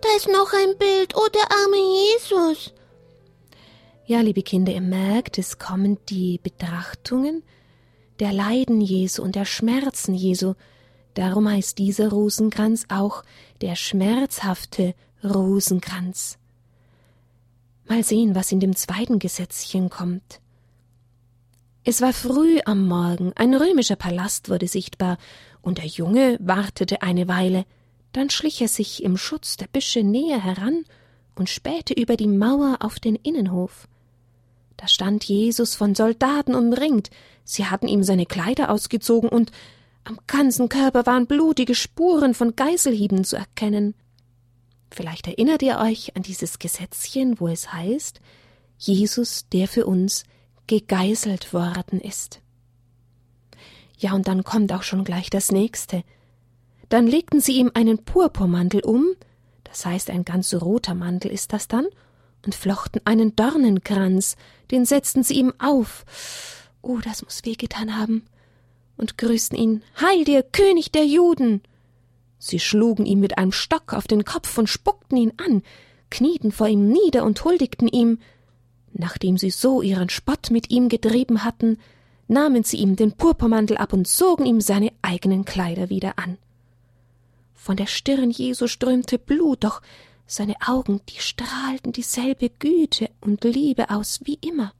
Da 0.01 0.17
ist 0.17 0.27
noch 0.27 0.53
ein 0.53 0.77
Bild, 0.77 1.15
oh 1.15 1.27
der 1.33 1.51
arme 1.51 1.77
Jesus. 1.77 2.73
Ja, 4.05 4.22
liebe 4.22 4.43
Kinder, 4.43 4.74
ihr 4.74 4.81
merkt, 4.81 5.38
es 5.38 5.60
kommen 5.60 5.98
die 6.10 6.39
Betrachtungen 6.41 7.43
der 8.19 8.33
Leiden 8.33 8.81
Jesu 8.81 9.24
und 9.24 9.36
der 9.36 9.45
Schmerzen 9.45 10.13
Jesu, 10.13 10.53
Darum 11.13 11.48
heißt 11.48 11.77
dieser 11.77 12.10
Rosenkranz 12.10 12.86
auch 12.89 13.24
der 13.62 13.75
schmerzhafte 13.75 14.95
Rosenkranz. 15.24 16.38
Mal 17.88 18.03
sehen, 18.03 18.36
was 18.36 18.51
in 18.51 18.60
dem 18.60 18.75
zweiten 18.75 19.19
Gesetzchen 19.19 19.89
kommt. 19.89 20.39
Es 21.83 22.01
war 22.01 22.13
früh 22.13 22.60
am 22.65 22.88
Morgen, 22.88 23.33
ein 23.36 23.53
römischer 23.53 23.98
Palast 23.98 24.50
wurde 24.50 24.67
sichtbar, 24.67 25.17
und 25.62 25.77
der 25.77 25.86
Junge 25.86 26.38
wartete 26.41 27.01
eine 27.01 27.27
Weile, 27.27 27.65
dann 28.13 28.29
schlich 28.29 28.62
er 28.62 28.67
sich 28.67 29.03
im 29.03 29.17
Schutz 29.17 29.57
der 29.57 29.67
Büsche 29.67 30.03
näher 30.03 30.41
heran 30.41 30.86
und 31.36 31.50
spähte 31.50 31.93
über 31.93 32.15
die 32.15 32.27
Mauer 32.27 32.77
auf 32.79 33.00
den 33.00 33.15
Innenhof. 33.15 33.88
Da 34.77 34.87
stand 34.87 35.23
Jesus 35.23 35.75
von 35.75 35.95
Soldaten 35.95 36.55
umringt, 36.55 37.09
sie 37.43 37.65
hatten 37.65 37.87
ihm 37.87 38.03
seine 38.03 38.25
Kleider 38.25 38.69
ausgezogen 38.69 39.29
und 39.29 39.51
am 40.03 40.19
ganzen 40.27 40.67
Körper 40.69 41.05
waren 41.05 41.27
blutige 41.27 41.75
Spuren 41.75 42.33
von 42.33 42.55
Geißelhieben 42.55 43.23
zu 43.23 43.37
erkennen. 43.37 43.95
Vielleicht 44.91 45.27
erinnert 45.27 45.61
ihr 45.63 45.79
euch 45.79 46.15
an 46.15 46.23
dieses 46.23 46.59
Gesetzchen, 46.59 47.39
wo 47.39 47.47
es 47.47 47.71
heißt, 47.71 48.19
Jesus, 48.77 49.47
der 49.51 49.67
für 49.67 49.85
uns 49.85 50.25
gegeißelt 50.67 51.53
worden 51.53 51.99
ist. 51.99 52.41
Ja, 53.97 54.13
und 54.13 54.27
dann 54.27 54.43
kommt 54.43 54.73
auch 54.73 54.83
schon 54.83 55.03
gleich 55.03 55.29
das 55.29 55.51
nächste. 55.51 56.03
Dann 56.89 57.07
legten 57.07 57.39
sie 57.39 57.53
ihm 57.53 57.71
einen 57.73 58.03
Purpurmantel 58.03 58.81
um, 58.81 59.05
das 59.63 59.85
heißt 59.85 60.09
ein 60.09 60.25
ganz 60.25 60.53
roter 60.53 60.93
Mantel 60.93 61.31
ist 61.31 61.53
das 61.53 61.67
dann, 61.67 61.87
und 62.45 62.55
flochten 62.55 63.01
einen 63.05 63.35
Dornenkranz, 63.35 64.35
den 64.71 64.85
setzten 64.85 65.23
sie 65.23 65.35
ihm 65.35 65.53
auf. 65.59 66.05
Oh, 66.81 66.97
das 66.97 67.23
muss 67.23 67.45
wehgetan 67.45 67.97
haben. 67.97 68.23
Und 68.97 69.17
grüßten 69.17 69.57
ihn, 69.57 69.83
Heil 70.00 70.23
dir, 70.23 70.43
König 70.43 70.91
der 70.91 71.05
Juden! 71.05 71.62
Sie 72.38 72.59
schlugen 72.59 73.05
ihm 73.05 73.21
mit 73.21 73.38
einem 73.38 73.53
Stock 73.53 73.93
auf 73.93 74.05
den 74.05 74.25
Kopf 74.25 74.57
und 74.57 74.67
spuckten 74.67 75.17
ihn 75.17 75.33
an, 75.38 75.63
knieten 76.09 76.51
vor 76.51 76.67
ihm 76.67 76.89
nieder 76.89 77.23
und 77.23 77.43
huldigten 77.43 77.88
ihm. 77.88 78.19
Nachdem 78.91 79.38
sie 79.38 79.50
so 79.50 79.81
ihren 79.81 80.09
Spott 80.09 80.51
mit 80.51 80.69
ihm 80.69 80.89
getrieben 80.89 81.43
hatten, 81.43 81.79
nahmen 82.27 82.63
sie 82.63 82.77
ihm 82.77 82.95
den 82.95 83.13
Purpurmantel 83.13 83.77
ab 83.77 83.93
und 83.93 84.07
zogen 84.07 84.45
ihm 84.45 84.62
seine 84.62 84.91
eigenen 85.01 85.45
Kleider 85.45 85.89
wieder 85.89 86.19
an. 86.19 86.38
Von 87.53 87.77
der 87.77 87.88
Stirn 87.88 88.29
Jesu 88.29 88.67
strömte 88.67 89.17
Blut, 89.17 89.63
doch 89.63 89.81
seine 90.33 90.55
Augen, 90.65 91.01
die 91.09 91.19
strahlten 91.19 91.91
dieselbe 91.91 92.49
Güte 92.49 93.09
und 93.21 93.43
Liebe 93.43 93.89
aus 93.89 94.21
wie 94.23 94.37
immer. 94.41 94.73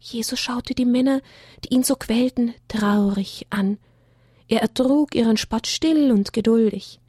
Jesus 0.00 0.38
schaute 0.38 0.74
die 0.74 0.84
Männer, 0.84 1.20
die 1.64 1.74
ihn 1.74 1.82
so 1.82 1.96
quälten, 1.96 2.54
traurig 2.68 3.46
an. 3.50 3.78
Er 4.48 4.62
ertrug 4.62 5.14
ihren 5.14 5.36
Spott 5.36 5.66
still 5.66 6.10
und 6.10 6.32
geduldig. 6.32 7.00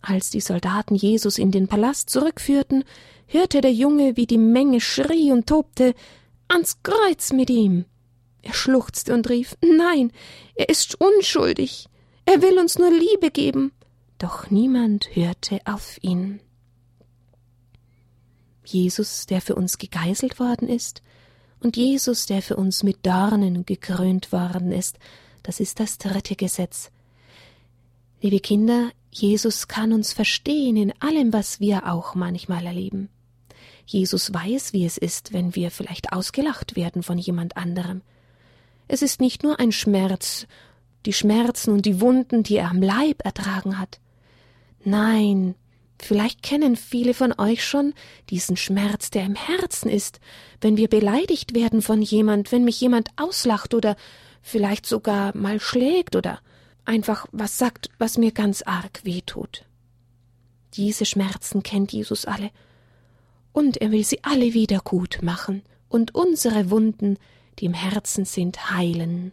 Als 0.00 0.30
die 0.30 0.40
Soldaten 0.40 0.94
Jesus 0.94 1.36
in 1.36 1.50
den 1.50 1.68
Palast 1.68 2.10
zurückführten, 2.10 2.84
hörte 3.26 3.60
der 3.60 3.72
Junge, 3.72 4.16
wie 4.16 4.26
die 4.26 4.38
Menge 4.38 4.80
schrie 4.80 5.30
und 5.30 5.46
tobte 5.46 5.94
Ans 6.48 6.82
Kreuz 6.82 7.32
mit 7.32 7.50
ihm. 7.50 7.84
Er 8.42 8.54
schluchzte 8.54 9.12
und 9.12 9.28
rief 9.28 9.56
Nein, 9.60 10.10
er 10.54 10.68
ist 10.68 10.98
unschuldig. 11.00 11.88
Er 12.24 12.40
will 12.40 12.58
uns 12.58 12.78
nur 12.78 12.90
Liebe 12.90 13.30
geben 13.30 13.72
doch 14.20 14.50
niemand 14.50 15.16
hörte 15.16 15.60
auf 15.64 15.98
ihn. 16.02 16.40
Jesus, 18.72 19.26
der 19.26 19.40
für 19.40 19.54
uns 19.54 19.78
gegeißelt 19.78 20.38
worden 20.38 20.68
ist, 20.68 21.02
und 21.60 21.76
Jesus, 21.76 22.24
der 22.26 22.40
für 22.40 22.56
uns 22.56 22.82
mit 22.82 23.04
Dornen 23.04 23.66
gekrönt 23.66 24.32
worden 24.32 24.72
ist, 24.72 24.98
das 25.42 25.60
ist 25.60 25.78
das 25.78 25.98
dritte 25.98 26.34
Gesetz. 26.34 26.90
Liebe 28.22 28.40
Kinder, 28.40 28.90
Jesus 29.10 29.68
kann 29.68 29.92
uns 29.92 30.12
verstehen 30.12 30.76
in 30.76 30.92
allem, 31.00 31.32
was 31.32 31.60
wir 31.60 31.86
auch 31.86 32.14
manchmal 32.14 32.66
erleben. 32.66 33.08
Jesus 33.84 34.32
weiß, 34.32 34.72
wie 34.72 34.86
es 34.86 34.96
ist, 34.96 35.32
wenn 35.32 35.54
wir 35.54 35.70
vielleicht 35.70 36.12
ausgelacht 36.12 36.76
werden 36.76 37.02
von 37.02 37.18
jemand 37.18 37.56
anderem. 37.56 38.02
Es 38.88 39.02
ist 39.02 39.20
nicht 39.20 39.42
nur 39.42 39.58
ein 39.58 39.72
Schmerz, 39.72 40.46
die 41.06 41.12
Schmerzen 41.12 41.72
und 41.72 41.86
die 41.86 42.00
Wunden, 42.00 42.42
die 42.42 42.56
er 42.56 42.70
am 42.70 42.82
Leib 42.82 43.24
ertragen 43.24 43.78
hat. 43.78 44.00
Nein, 44.84 45.54
vielleicht 46.04 46.42
kennen 46.42 46.76
viele 46.76 47.14
von 47.14 47.32
euch 47.38 47.64
schon 47.64 47.94
diesen 48.30 48.56
Schmerz, 48.56 49.10
der 49.10 49.24
im 49.24 49.34
Herzen 49.34 49.90
ist, 49.90 50.20
wenn 50.60 50.76
wir 50.76 50.88
beleidigt 50.88 51.54
werden 51.54 51.82
von 51.82 52.02
jemand, 52.02 52.52
wenn 52.52 52.64
mich 52.64 52.80
jemand 52.80 53.08
auslacht 53.16 53.74
oder 53.74 53.96
vielleicht 54.42 54.86
sogar 54.86 55.36
mal 55.36 55.60
schlägt 55.60 56.16
oder 56.16 56.40
einfach 56.84 57.26
was 57.32 57.58
sagt, 57.58 57.90
was 57.98 58.18
mir 58.18 58.32
ganz 58.32 58.62
arg 58.62 59.00
weh 59.04 59.20
tut. 59.24 59.64
Diese 60.74 61.04
Schmerzen 61.04 61.62
kennt 61.62 61.92
Jesus 61.92 62.24
alle, 62.24 62.50
und 63.52 63.78
er 63.78 63.90
will 63.90 64.04
sie 64.04 64.22
alle 64.22 64.54
wieder 64.54 64.78
gut 64.78 65.18
machen 65.22 65.62
und 65.88 66.14
unsere 66.14 66.70
Wunden, 66.70 67.18
die 67.58 67.64
im 67.64 67.74
Herzen 67.74 68.24
sind, 68.24 68.70
heilen. 68.70 69.32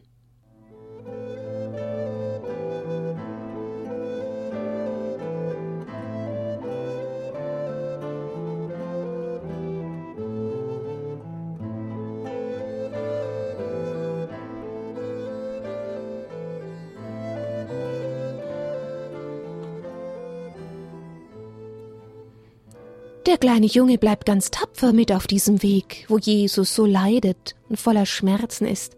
Der 23.38 23.51
kleine 23.51 23.67
Junge 23.67 24.00
bleibt 24.00 24.25
ganz 24.25 24.50
tapfer 24.50 24.94
mit 24.94 25.12
auf 25.12 25.27
diesem 25.27 25.62
Weg, 25.62 26.06
wo 26.08 26.17
Jesus 26.17 26.74
so 26.74 26.88
leidet 26.88 27.56
und 27.70 27.79
voller 27.79 28.08
Schmerzen 28.08 28.65
ist. 28.65 28.98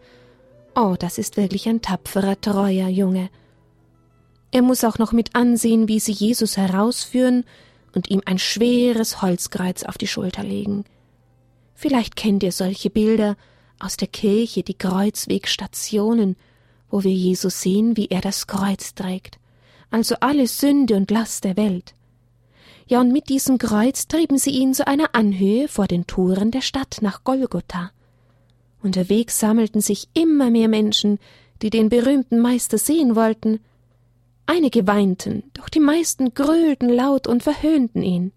Oh, 0.74 0.96
das 0.98 1.17
ist 1.17 1.36
wirklich 1.36 1.67
ein 1.67 1.81
tapferer, 1.81 2.39
treuer 2.39 2.88
Junge. 2.88 3.29
Er 4.51 4.62
muss 4.62 4.86
auch 4.86 4.98
noch 4.98 5.12
mit 5.12 5.36
ansehen, 5.36 5.89
wie 5.89 6.00
sie 6.00 6.13
Jesus 6.13 6.55
herausführen 6.55 7.43
und 7.93 8.10
ihm 8.10 8.22
ein 8.24 8.39
schweres 8.39 9.22
Holzkreuz 9.22 9.84
auf 9.84 9.98
die 9.98 10.08
Schulter 10.08 10.43
legen. 10.46 10.86
Vielleicht 11.75 12.15
kennt 12.15 12.41
ihr 12.41 12.53
solche 12.53 12.89
Bilder 12.89 13.36
aus 13.77 13.98
der 13.98 14.08
Kirche, 14.08 14.63
die 14.63 14.77
Kreuzwegstationen, 14.77 16.38
wo 16.89 17.03
wir 17.03 17.12
Jesus 17.12 17.60
sehen, 17.60 17.98
wie 17.98 18.08
er 18.08 18.22
das 18.22 18.48
Kreuz 18.48 18.96
trägt, 18.96 19.38
also 19.91 20.15
alle 20.22 20.48
Sünde 20.48 20.96
und 20.96 21.12
Last 21.12 21.43
der 21.43 21.58
Welt. 21.58 21.93
Ja, 22.89 23.01
und 23.01 23.12
mit 23.12 23.29
diesem 23.29 23.60
Kreuz 23.60 24.08
trieben 24.08 24.39
sie 24.39 24.50
ihn 24.50 24.74
zu 24.74 24.88
einer 24.88 25.13
Anhöhe 25.13 25.67
vor 25.67 25.86
den 25.86 26.08
Toren 26.08 26.50
der 26.50 26.62
Stadt 26.62 26.98
nach 27.01 27.24
Golgotha. 27.24 27.91
Unterwegs 28.81 29.39
sammelten 29.39 29.79
sich 29.79 30.08
immer 30.15 30.50
mehr 30.50 30.67
Menschen, 30.67 31.19
die 31.62 31.69
den 31.69 31.89
berühmten 31.89 32.39
Meister 32.39 32.79
sehen 32.79 33.15
wollten. 33.15 33.60
Einige 34.48 34.88
weinten, 34.88 35.43
doch 35.53 35.69
die 35.69 35.79
meisten 35.79 36.34
gröhlten 36.34 36.89
laut 36.89 37.27
und 37.27 37.43
verhöhnten 37.43 38.01
ihn. 38.01 38.31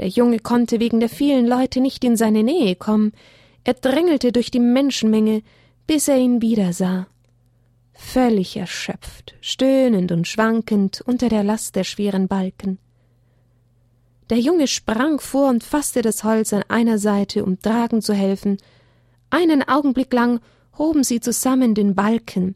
Der 0.00 0.08
Junge 0.08 0.40
konnte 0.40 0.80
wegen 0.80 0.98
der 0.98 1.08
vielen 1.08 1.46
Leute 1.46 1.80
nicht 1.80 2.02
in 2.02 2.16
seine 2.16 2.42
Nähe 2.42 2.74
kommen, 2.74 3.12
er 3.62 3.74
drängelte 3.74 4.32
durch 4.32 4.50
die 4.50 4.58
Menschenmenge, 4.58 5.44
bis 5.86 6.08
er 6.08 6.16
ihn 6.16 6.42
wieder 6.42 6.72
sah. 6.72 7.06
Völlig 7.92 8.56
erschöpft, 8.56 9.36
stöhnend 9.40 10.10
und 10.10 10.26
schwankend 10.26 11.02
unter 11.06 11.28
der 11.28 11.44
Last 11.44 11.76
der 11.76 11.84
schweren 11.84 12.26
Balken. 12.26 12.78
Der 14.30 14.38
Junge 14.38 14.66
sprang 14.68 15.20
vor 15.20 15.50
und 15.50 15.62
fasste 15.62 16.02
das 16.02 16.24
Holz 16.24 16.52
an 16.52 16.62
einer 16.68 16.98
Seite, 16.98 17.44
um 17.44 17.60
tragen 17.60 18.00
zu 18.00 18.14
helfen. 18.14 18.58
Einen 19.30 19.62
Augenblick 19.62 20.12
lang 20.12 20.40
hoben 20.78 21.04
sie 21.04 21.20
zusammen 21.20 21.74
den 21.74 21.94
Balken. 21.94 22.54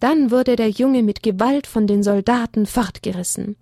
Dann 0.00 0.30
wurde 0.30 0.54
der 0.54 0.70
Junge 0.70 1.02
mit 1.02 1.22
Gewalt 1.22 1.66
von 1.66 1.86
den 1.86 2.02
Soldaten 2.02 2.66
fortgerissen. 2.66 3.56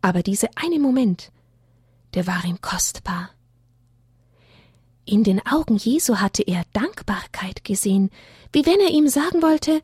Aber 0.00 0.22
dieser 0.22 0.48
eine 0.54 0.78
Moment, 0.78 1.32
der 2.14 2.26
war 2.26 2.44
ihm 2.44 2.60
kostbar. 2.60 3.30
In 5.04 5.24
den 5.24 5.44
Augen 5.44 5.76
Jesu 5.76 6.16
hatte 6.16 6.44
er 6.44 6.62
Dankbarkeit 6.72 7.64
gesehen, 7.64 8.10
wie 8.52 8.64
wenn 8.64 8.78
er 8.80 8.90
ihm 8.90 9.08
sagen 9.08 9.42
wollte 9.42 9.80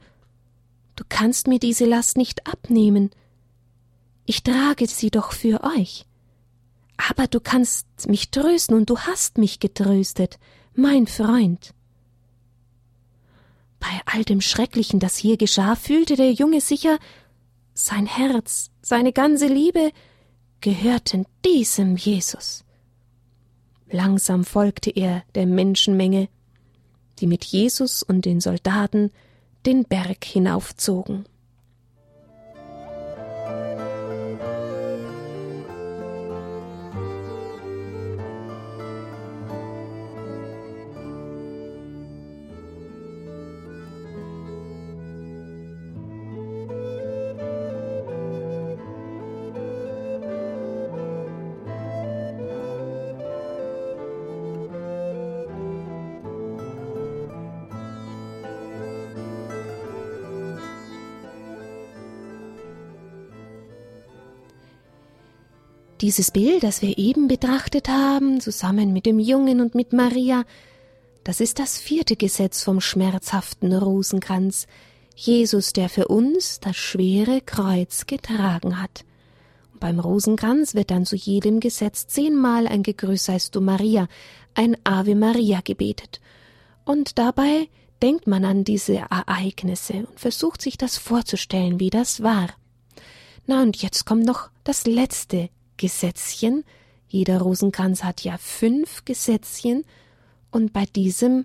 Du 0.95 1.05
kannst 1.09 1.47
mir 1.47 1.61
diese 1.61 1.85
Last 1.85 2.17
nicht 2.17 2.49
abnehmen, 2.49 3.11
ich 4.29 4.43
trage 4.43 4.87
sie 4.87 5.11
doch 5.11 5.33
für 5.33 5.65
euch. 5.65 6.05
Aber 6.99 7.27
du 7.29 7.41
kannst 7.41 7.87
mich 8.09 8.31
trösten 8.31 8.77
und 8.77 8.91
du 8.91 8.99
hast 8.99 9.39
mich 9.39 9.59
getröstet, 9.59 10.39
mein 10.75 11.07
Freund. 11.07 11.73
Bei 13.81 14.03
all 14.05 14.25
dem 14.25 14.43
Schrecklichen, 14.43 15.01
das 15.01 15.17
hier 15.17 15.39
geschah, 15.39 15.77
fühlte 15.77 16.15
der 16.17 16.33
Junge 16.33 16.61
sicher, 16.61 16.99
sein 17.73 18.05
Herz, 18.05 18.71
seine 18.83 19.15
ganze 19.15 19.47
Liebe 19.47 19.93
gehörten 20.61 21.25
diesem 21.47 21.97
Jesus. 21.97 22.65
Langsam 23.91 24.45
folgte 24.45 24.91
er 24.91 25.23
der 25.35 25.47
Menschenmenge, 25.47 26.29
die 27.19 27.27
mit 27.27 27.45
Jesus 27.45 28.03
und 28.03 28.27
den 28.27 28.43
Soldaten 28.43 29.11
den 29.65 29.85
Berg 29.85 30.23
hinaufzogen. 30.23 31.25
Dieses 66.01 66.31
Bild, 66.31 66.63
das 66.63 66.81
wir 66.81 66.97
eben 66.97 67.27
betrachtet 67.27 67.89
haben, 67.89 68.41
zusammen 68.41 68.93
mit 68.93 69.05
dem 69.05 69.19
Jungen 69.19 69.61
und 69.61 69.75
mit 69.75 69.93
Maria, 69.93 70.45
das 71.25 71.41
ist 71.41 71.59
das 71.59 71.77
vierte 71.77 72.15
Gesetz 72.15 72.63
vom 72.63 72.81
schmerzhaften 72.81 73.73
Rosenkranz. 73.73 74.69
Jesus, 75.17 75.73
der 75.73 75.89
für 75.89 76.07
uns 76.07 76.61
das 76.61 76.77
schwere 76.77 77.41
Kreuz 77.41 78.07
getragen 78.07 78.81
hat. 78.81 79.05
Und 79.73 79.81
beim 79.81 79.99
Rosenkranz 79.99 80.77
wird 80.77 80.93
dann 80.93 81.05
zu 81.05 81.17
jedem 81.17 81.59
Gesetz 81.59 82.07
zehnmal 82.07 82.69
ein 82.69 82.85
Gegrüß 82.85 83.25
seist 83.25 83.57
du 83.57 83.61
Maria, 83.61 84.07
ein 84.55 84.77
Ave 84.85 85.17
Maria 85.17 85.63
gebetet. 85.65 86.21
Und 86.85 87.19
dabei 87.19 87.69
denkt 88.03 88.29
man 88.29 88.45
an 88.45 88.63
diese 88.63 88.99
Ereignisse 88.99 90.07
und 90.09 90.21
versucht 90.21 90.63
sich 90.63 90.79
das 90.79 90.97
vorzustellen, 90.97 91.81
wie 91.81 91.91
das 91.91 92.23
war. 92.23 92.51
Na 93.47 93.63
und 93.63 93.83
jetzt 93.83 94.07
kommt 94.07 94.25
noch 94.25 94.51
das 94.63 94.87
letzte 94.87 95.51
Gesetzchen. 95.79 96.65
Jeder 97.09 97.41
Rosenkranz 97.41 98.05
hat 98.05 98.23
ja 98.23 98.37
fünf 98.37 99.07
Gesetzchen, 99.07 99.85
und 100.51 100.73
bei 100.73 100.85
diesem 100.85 101.45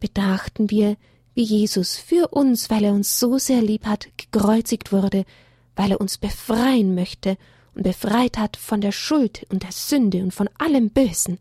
betrachten 0.00 0.70
wir, 0.70 0.96
wie 1.34 1.42
Jesus 1.42 1.96
für 1.96 2.28
uns, 2.28 2.70
weil 2.70 2.84
er 2.84 2.92
uns 2.92 3.18
so 3.18 3.38
sehr 3.38 3.62
lieb 3.62 3.86
hat, 3.86 4.08
gekreuzigt 4.16 4.92
wurde, 4.92 5.24
weil 5.76 5.92
er 5.92 6.00
uns 6.00 6.18
befreien 6.18 6.94
möchte 6.94 7.36
und 7.74 7.82
befreit 7.82 8.38
hat 8.38 8.56
von 8.56 8.80
der 8.80 8.92
Schuld 8.92 9.44
und 9.50 9.64
der 9.64 9.72
Sünde 9.72 10.22
und 10.22 10.32
von 10.32 10.48
allem 10.58 10.90
Bösen. 10.90 11.38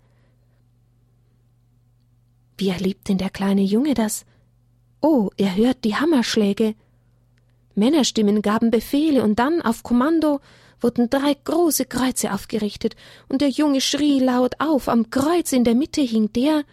Wie 2.57 2.69
erlebt 2.69 3.09
denn 3.09 3.17
der 3.17 3.29
kleine 3.29 3.61
Junge 3.61 3.93
das? 3.93 4.25
Oh, 5.01 5.29
er 5.37 5.55
hört 5.55 5.83
die 5.83 5.95
Hammerschläge. 5.95 6.75
Männerstimmen 7.75 8.41
gaben 8.41 8.71
Befehle 8.71 9.23
und 9.23 9.37
dann 9.37 9.61
auf 9.61 9.83
Kommando 9.83 10.39
wurden 10.83 11.09
drei 11.09 11.35
große 11.43 11.85
Kreuze 11.85 12.33
aufgerichtet 12.33 12.95
und 13.29 13.41
der 13.41 13.49
Junge 13.49 13.81
schrie 13.81 14.19
laut 14.19 14.55
auf. 14.59 14.89
Am 14.89 15.09
Kreuz 15.09 15.51
in 15.51 15.63
der 15.63 15.75
Mitte 15.75 16.01
hing 16.01 16.31
der, 16.33 16.63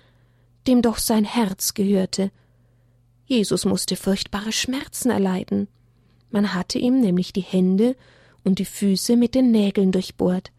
dem 0.67 0.83
doch 0.83 0.99
sein 0.99 1.25
Herz 1.25 1.75
gehörte. 1.75 2.31
Jesus 3.27 3.65
musste 3.65 3.97
furchtbare 3.97 4.53
Schmerzen 4.53 5.11
erleiden. 5.11 5.69
Man 6.31 6.55
hatte 6.55 6.79
ihm 6.79 7.01
nämlich 7.01 7.33
die 7.33 7.41
Hände 7.41 7.97
und 8.45 8.59
die 8.59 8.65
Füße 8.65 9.17
mit 9.17 9.35
den 9.35 9.51
Nägeln 9.51 9.93
durchbohrt. 9.93 10.51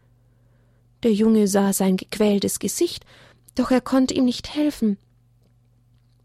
Der 1.02 1.12
Junge 1.12 1.48
sah 1.48 1.72
sein 1.72 1.96
gequältes 1.96 2.58
Gesicht, 2.58 3.04
doch 3.54 3.70
er 3.70 3.80
konnte 3.80 4.14
ihm 4.14 4.24
nicht 4.24 4.54
helfen. 4.54 4.98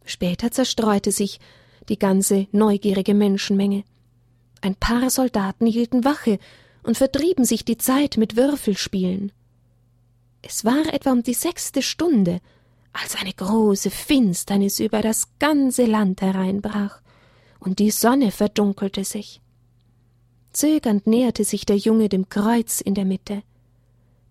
Später 0.05 0.51
zerstreute 0.51 1.11
sich 1.11 1.39
die 1.89 1.99
ganze 1.99 2.47
neugierige 2.51 3.13
Menschenmenge. 3.13 3.83
Ein 4.61 4.75
paar 4.75 5.09
Soldaten 5.09 5.65
hielten 5.65 6.03
Wache 6.05 6.39
und 6.87 6.97
vertrieben 6.97 7.43
sich 7.43 7.65
die 7.65 7.77
Zeit 7.77 8.15
mit 8.15 8.37
Würfelspielen. 8.37 9.33
Es 10.41 10.63
war 10.63 10.93
etwa 10.93 11.11
um 11.11 11.21
die 11.21 11.33
sechste 11.33 11.81
Stunde, 11.81 12.39
als 12.93 13.17
eine 13.17 13.33
große 13.33 13.91
Finsternis 13.91 14.79
über 14.79 15.01
das 15.01 15.27
ganze 15.37 15.83
Land 15.83 16.21
hereinbrach, 16.21 17.01
und 17.59 17.79
die 17.79 17.91
Sonne 17.91 18.31
verdunkelte 18.31 19.03
sich. 19.03 19.41
Zögernd 20.53 21.07
näherte 21.07 21.43
sich 21.43 21.65
der 21.65 21.75
Junge 21.75 22.07
dem 22.07 22.29
Kreuz 22.29 22.79
in 22.79 22.93
der 22.93 23.05
Mitte. 23.05 23.43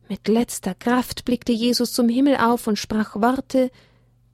Mit 0.09 0.27
letzter 0.27 0.75
Kraft 0.75 1.27
blickte 1.27 1.53
Jesus 1.53 1.93
zum 1.93 2.09
Himmel 2.09 2.39
auf 2.39 2.67
und 2.67 2.79
sprach 2.79 3.17
Worte, 3.17 3.71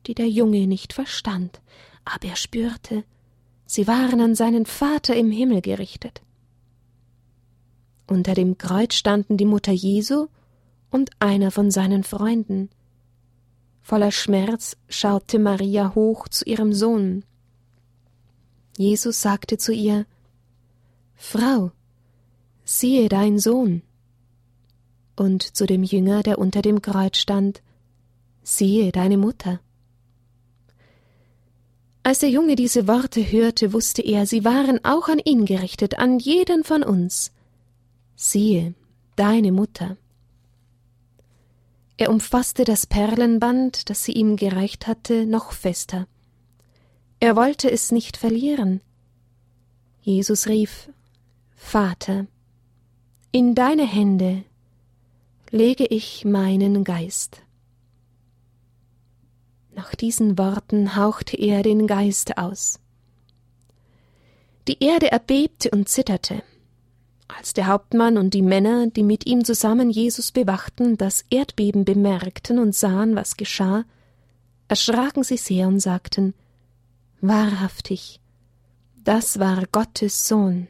die 0.06 0.14
der 0.14 0.28
Junge 0.28 0.68
nicht 0.68 0.92
verstand, 0.92 1.60
aber 2.04 2.28
er 2.28 2.36
spürte, 2.36 3.02
sie 3.66 3.88
waren 3.88 4.20
an 4.20 4.36
seinen 4.36 4.64
Vater 4.64 5.16
im 5.16 5.32
Himmel 5.32 5.60
gerichtet. 5.60 6.22
Unter 8.06 8.34
dem 8.34 8.58
Kreuz 8.58 8.94
standen 8.94 9.36
die 9.36 9.44
Mutter 9.44 9.72
Jesu 9.72 10.28
und 10.90 11.10
einer 11.18 11.50
von 11.50 11.70
seinen 11.70 12.04
Freunden. 12.04 12.68
Voller 13.80 14.12
Schmerz 14.12 14.76
schaute 14.88 15.38
Maria 15.38 15.94
hoch 15.94 16.28
zu 16.28 16.44
ihrem 16.44 16.72
Sohn. 16.72 17.24
Jesus 18.76 19.20
sagte 19.20 19.58
zu 19.58 19.72
ihr 19.72 20.06
Frau, 21.14 21.72
siehe 22.64 23.08
dein 23.08 23.38
Sohn. 23.38 23.82
Und 25.16 25.42
zu 25.42 25.66
dem 25.66 25.82
Jünger, 25.82 26.22
der 26.22 26.38
unter 26.38 26.62
dem 26.62 26.80
Kreuz 26.82 27.18
stand, 27.18 27.62
siehe 28.42 28.92
deine 28.92 29.18
Mutter. 29.18 29.60
Als 32.02 32.18
der 32.18 32.30
Junge 32.30 32.56
diese 32.56 32.88
Worte 32.88 33.20
hörte, 33.20 33.72
wusste 33.72 34.02
er, 34.02 34.26
sie 34.26 34.44
waren 34.44 34.84
auch 34.84 35.08
an 35.08 35.20
ihn 35.20 35.44
gerichtet, 35.44 35.98
an 35.98 36.18
jeden 36.18 36.64
von 36.64 36.82
uns. 36.82 37.30
Siehe, 38.24 38.74
deine 39.16 39.50
Mutter. 39.50 39.96
Er 41.96 42.08
umfasste 42.08 42.62
das 42.62 42.86
Perlenband, 42.86 43.90
das 43.90 44.04
sie 44.04 44.12
ihm 44.12 44.36
gereicht 44.36 44.86
hatte, 44.86 45.26
noch 45.26 45.50
fester. 45.50 46.06
Er 47.18 47.34
wollte 47.34 47.68
es 47.68 47.90
nicht 47.90 48.16
verlieren. 48.16 48.80
Jesus 50.02 50.46
rief 50.46 50.88
Vater, 51.56 52.28
in 53.32 53.56
deine 53.56 53.88
Hände 53.88 54.44
lege 55.50 55.84
ich 55.84 56.24
meinen 56.24 56.84
Geist. 56.84 57.42
Nach 59.74 59.96
diesen 59.96 60.38
Worten 60.38 60.94
hauchte 60.94 61.36
er 61.36 61.64
den 61.64 61.88
Geist 61.88 62.38
aus. 62.38 62.78
Die 64.68 64.80
Erde 64.80 65.10
erbebte 65.10 65.70
und 65.70 65.88
zitterte. 65.88 66.44
Als 67.28 67.54
der 67.54 67.66
Hauptmann 67.66 68.18
und 68.18 68.34
die 68.34 68.42
Männer, 68.42 68.88
die 68.88 69.02
mit 69.02 69.26
ihm 69.26 69.44
zusammen 69.44 69.90
Jesus 69.90 70.32
bewachten, 70.32 70.96
das 70.96 71.24
Erdbeben 71.30 71.84
bemerkten 71.84 72.58
und 72.58 72.74
sahen, 72.74 73.16
was 73.16 73.36
geschah, 73.36 73.84
erschraken 74.68 75.22
sie 75.22 75.36
sehr 75.36 75.68
und 75.68 75.80
sagten 75.80 76.34
Wahrhaftig, 77.20 78.20
das 79.04 79.38
war 79.38 79.64
Gottes 79.70 80.28
Sohn. 80.28 80.68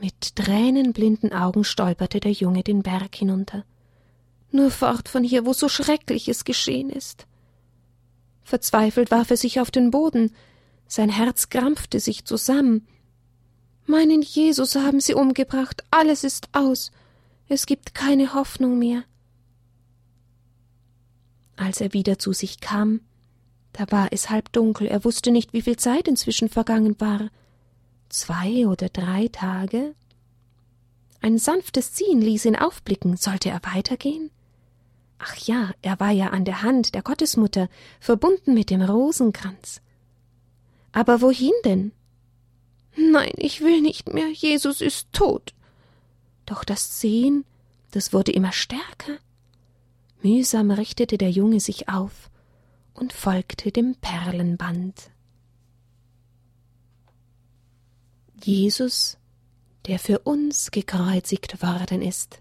Mit 0.00 0.36
tränenblinden 0.36 1.32
Augen 1.32 1.64
stolperte 1.64 2.20
der 2.20 2.32
Junge 2.32 2.62
den 2.62 2.82
Berg 2.82 3.14
hinunter. 3.14 3.64
Nur 4.50 4.70
fort 4.70 5.08
von 5.08 5.24
hier, 5.24 5.46
wo 5.46 5.52
so 5.52 5.68
Schreckliches 5.68 6.44
geschehen 6.44 6.90
ist. 6.90 7.26
Verzweifelt 8.42 9.10
warf 9.10 9.30
er 9.30 9.36
sich 9.36 9.60
auf 9.60 9.70
den 9.70 9.90
Boden, 9.90 10.30
sein 10.86 11.08
Herz 11.08 11.48
krampfte 11.48 11.98
sich 11.98 12.24
zusammen, 12.24 12.86
Meinen 13.86 14.22
Jesus 14.22 14.76
haben 14.76 15.00
sie 15.00 15.14
umgebracht, 15.14 15.84
alles 15.90 16.24
ist 16.24 16.48
aus, 16.52 16.90
es 17.48 17.66
gibt 17.66 17.94
keine 17.94 18.34
Hoffnung 18.34 18.78
mehr. 18.78 19.04
Als 21.56 21.80
er 21.80 21.92
wieder 21.92 22.18
zu 22.18 22.32
sich 22.32 22.60
kam, 22.60 23.00
da 23.72 23.84
war 23.90 24.08
es 24.10 24.30
halb 24.30 24.52
dunkel, 24.52 24.86
er 24.86 25.04
wusste 25.04 25.30
nicht, 25.30 25.52
wie 25.52 25.62
viel 25.62 25.76
Zeit 25.76 26.08
inzwischen 26.08 26.48
vergangen 26.48 26.98
war. 27.00 27.30
Zwei 28.08 28.66
oder 28.66 28.88
drei 28.88 29.28
Tage? 29.28 29.94
Ein 31.20 31.38
sanftes 31.38 31.92
Ziehen 31.92 32.20
ließ 32.20 32.44
ihn 32.46 32.56
aufblicken, 32.56 33.16
sollte 33.16 33.50
er 33.50 33.60
weitergehen? 33.74 34.30
Ach 35.18 35.36
ja, 35.36 35.72
er 35.82 35.98
war 36.00 36.10
ja 36.10 36.28
an 36.30 36.44
der 36.44 36.62
Hand 36.62 36.94
der 36.94 37.02
Gottesmutter, 37.02 37.68
verbunden 38.00 38.54
mit 38.54 38.70
dem 38.70 38.82
Rosenkranz. 38.82 39.80
Aber 40.92 41.20
wohin 41.20 41.52
denn? 41.64 41.92
Nein, 42.96 43.32
ich 43.36 43.60
will 43.60 43.80
nicht 43.80 44.12
mehr, 44.12 44.28
Jesus 44.30 44.80
ist 44.80 45.12
tot. 45.12 45.52
Doch 46.46 46.64
das 46.64 47.00
Sehen, 47.00 47.44
das 47.90 48.12
wurde 48.12 48.32
immer 48.32 48.52
stärker. 48.52 49.18
Mühsam 50.22 50.70
richtete 50.70 51.18
der 51.18 51.30
Junge 51.30 51.60
sich 51.60 51.88
auf 51.88 52.30
und 52.94 53.12
folgte 53.12 53.72
dem 53.72 53.96
Perlenband. 53.96 55.10
Jesus, 58.42 59.18
der 59.86 59.98
für 59.98 60.20
uns 60.20 60.70
gekreuzigt 60.70 61.62
worden 61.62 62.02
ist. 62.02 62.40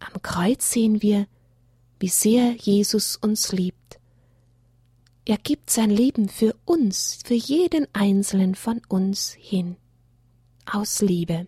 Am 0.00 0.22
Kreuz 0.22 0.70
sehen 0.70 1.02
wir, 1.02 1.26
wie 1.98 2.08
sehr 2.08 2.52
Jesus 2.52 3.16
uns 3.16 3.52
liebt 3.52 3.97
er 5.28 5.36
gibt 5.36 5.68
sein 5.68 5.90
Leben 5.90 6.30
für 6.30 6.54
uns, 6.64 7.18
für 7.22 7.34
jeden 7.34 7.86
einzelnen 7.92 8.54
von 8.54 8.80
uns 8.88 9.36
hin. 9.38 9.76
Aus 10.64 11.02
Liebe. 11.02 11.46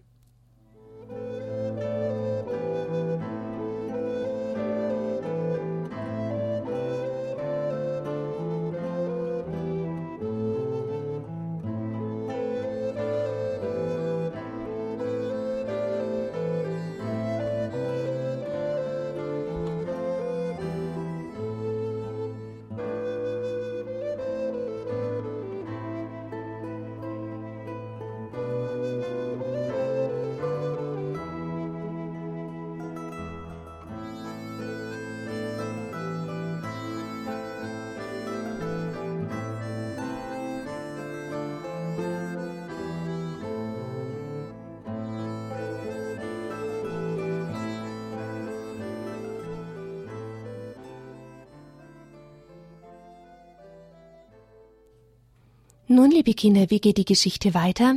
Nun, 55.93 56.13
liebe 56.13 56.35
Kinder, 56.35 56.71
wie 56.71 56.79
geht 56.79 56.99
die 56.99 57.05
Geschichte 57.05 57.53
weiter? 57.53 57.97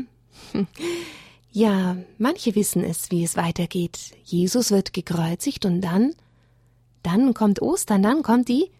Ja, 1.55 1.97
manche 2.17 2.55
wissen 2.55 2.83
es, 2.83 3.11
wie 3.11 3.23
es 3.23 3.37
weitergeht. 3.37 3.99
Jesus 4.23 4.71
wird 4.71 4.91
gekreuzigt 4.91 5.67
und 5.67 5.81
dann, 5.81 6.15
dann 7.03 7.35
kommt 7.35 7.61
Ostern, 7.61 8.01
dann 8.01 8.23
kommt 8.23 8.49
die 8.49 8.71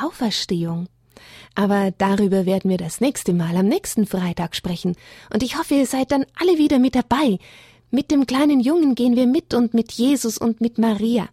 Auferstehung. 0.00 0.86
Aber 1.56 1.90
darüber 1.98 2.46
werden 2.46 2.70
wir 2.70 2.76
das 2.76 3.00
nächste 3.00 3.32
Mal 3.32 3.56
am 3.56 3.66
nächsten 3.66 4.06
Freitag 4.06 4.54
sprechen. 4.54 4.94
Und 5.34 5.42
ich 5.42 5.58
hoffe, 5.58 5.74
ihr 5.74 5.86
seid 5.86 6.12
dann 6.12 6.24
alle 6.40 6.56
wieder 6.56 6.78
mit 6.78 6.94
dabei. 6.94 7.40
Mit 7.90 8.12
dem 8.12 8.28
kleinen 8.28 8.60
Jungen 8.60 8.94
gehen 8.94 9.16
wir 9.16 9.26
mit 9.26 9.52
und 9.52 9.74
mit 9.74 9.90
Jesus 9.90 10.38
und 10.38 10.60
mit 10.60 10.78
Maria. 10.78 11.28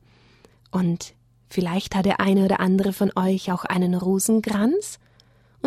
Und 0.71 1.13
vielleicht 1.47 1.93
hat 1.93 2.07
der 2.07 2.19
eine 2.19 2.45
oder 2.45 2.59
andere 2.59 2.91
von 2.91 3.11
euch 3.15 3.51
auch 3.51 3.65
einen 3.65 3.93
Rosenkranz 3.93 4.97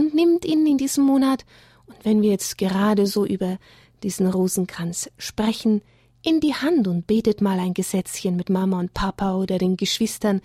und 0.01 0.15
nimmt 0.15 0.45
ihn 0.45 0.67
in 0.67 0.79
diesem 0.79 1.05
Monat. 1.05 1.45
Und 1.87 1.97
wenn 2.05 2.23
wir 2.23 2.31
jetzt 2.31 2.59
gerade 2.59 3.07
so 3.07 3.27
über 3.27 3.59
diesen 4.03 4.27
Rosenkranz 4.27 5.11
sprechen, 5.19 5.83
in 6.23 6.41
die 6.41 6.55
Hand 6.55 6.87
und 6.89 7.07
betet 7.07 7.41
mal 7.41 7.59
ein 7.59 7.75
Gesetzchen 7.75 8.37
mit 8.37 8.51
Mama 8.51 8.79
und 8.79 8.95
Papa 8.95 9.37
oder 9.37 9.59
den 9.59 9.77
Geschwistern. 9.77 10.41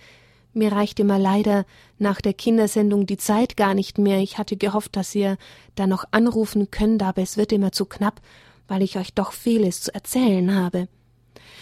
Mir 0.54 0.72
reicht 0.72 0.98
immer 1.00 1.18
leider 1.18 1.66
nach 1.98 2.20
der 2.20 2.32
Kindersendung 2.32 3.04
die 3.04 3.18
Zeit 3.18 3.56
gar 3.56 3.74
nicht 3.74 3.98
mehr. 3.98 4.20
Ich 4.20 4.38
hatte 4.38 4.56
gehofft, 4.56 4.96
dass 4.96 5.14
ihr 5.14 5.36
da 5.74 5.86
noch 5.86 6.04
anrufen 6.12 6.70
könnt, 6.70 7.02
aber 7.02 7.20
es 7.20 7.36
wird 7.36 7.52
immer 7.52 7.72
zu 7.72 7.84
knapp, 7.84 8.22
weil 8.68 8.82
ich 8.82 8.96
euch 8.96 9.12
doch 9.12 9.32
vieles 9.32 9.82
zu 9.82 9.94
erzählen 9.94 10.54
habe. 10.54 10.88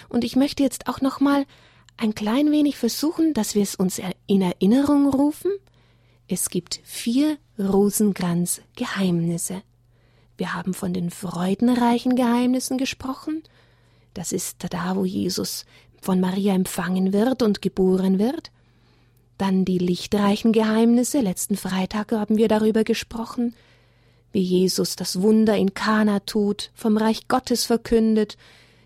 Und 0.08 0.22
ich 0.22 0.36
möchte 0.36 0.62
jetzt 0.62 0.88
auch 0.88 1.00
noch 1.00 1.18
mal 1.18 1.44
ein 1.96 2.14
klein 2.14 2.52
wenig 2.52 2.76
versuchen, 2.76 3.34
dass 3.34 3.56
wir 3.56 3.62
es 3.62 3.74
uns 3.74 4.00
in 4.26 4.42
Erinnerung 4.42 5.08
rufen. 5.08 5.50
Es 6.26 6.48
gibt 6.48 6.80
vier 6.84 7.36
Rosenkranz-Geheimnisse. 7.58 9.62
Wir 10.36 10.54
haben 10.54 10.74
von 10.74 10.92
den 10.92 11.10
freudenreichen 11.10 12.16
Geheimnissen 12.16 12.78
gesprochen. 12.78 13.42
Das 14.14 14.32
ist 14.32 14.56
da, 14.70 14.96
wo 14.96 15.04
Jesus 15.04 15.64
von 16.00 16.20
Maria 16.20 16.54
empfangen 16.54 17.12
wird 17.12 17.42
und 17.42 17.62
geboren 17.62 18.18
wird. 18.18 18.50
Dann 19.38 19.64
die 19.64 19.78
lichtreichen 19.78 20.52
Geheimnisse. 20.52 21.20
Letzten 21.20 21.56
Freitag 21.56 22.12
haben 22.12 22.36
wir 22.36 22.48
darüber 22.48 22.84
gesprochen, 22.84 23.54
wie 24.32 24.42
Jesus 24.42 24.96
das 24.96 25.20
Wunder 25.20 25.56
in 25.56 25.74
Kana 25.74 26.20
tut, 26.20 26.70
vom 26.74 26.96
Reich 26.96 27.28
Gottes 27.28 27.64
verkündet, 27.64 28.36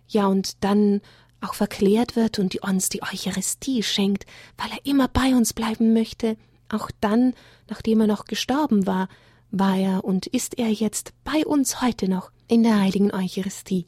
ja 0.09 0.27
und 0.27 0.64
dann 0.64 1.01
auch 1.40 1.55
verklärt 1.55 2.16
wird 2.16 2.38
und 2.38 2.57
uns 2.62 2.88
die 2.88 3.03
Eucharistie 3.03 3.83
schenkt, 3.83 4.27
weil 4.57 4.70
er 4.72 4.85
immer 4.85 5.09
bei 5.09 5.37
uns 5.37 5.53
bleiben 5.53 5.92
möchte. 5.92 6.37
Auch 6.68 6.90
dann, 7.00 7.35
nachdem 7.68 8.00
er 8.00 8.07
noch 8.07 8.24
gestorben 8.24 8.87
war, 8.87 9.09
war 9.50 9.76
er 9.76 10.04
und 10.04 10.26
ist 10.26 10.59
er 10.59 10.68
jetzt 10.68 11.12
bei 11.24 11.46
uns 11.46 11.81
heute 11.81 12.09
noch 12.09 12.31
in 12.48 12.62
der 12.62 12.81
heiligen 12.81 13.12
Eucharistie. 13.12 13.87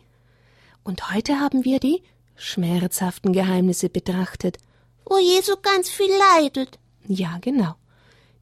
Und 0.82 1.12
heute 1.12 1.38
haben 1.38 1.64
wir 1.64 1.78
die 1.78 2.02
schmerzhaften 2.36 3.32
Geheimnisse 3.32 3.90
betrachtet, 3.90 4.56
wo 5.04 5.18
Jesu 5.18 5.56
ganz 5.60 5.90
viel 5.90 6.10
leidet. 6.36 6.78
Ja, 7.06 7.38
genau. 7.40 7.74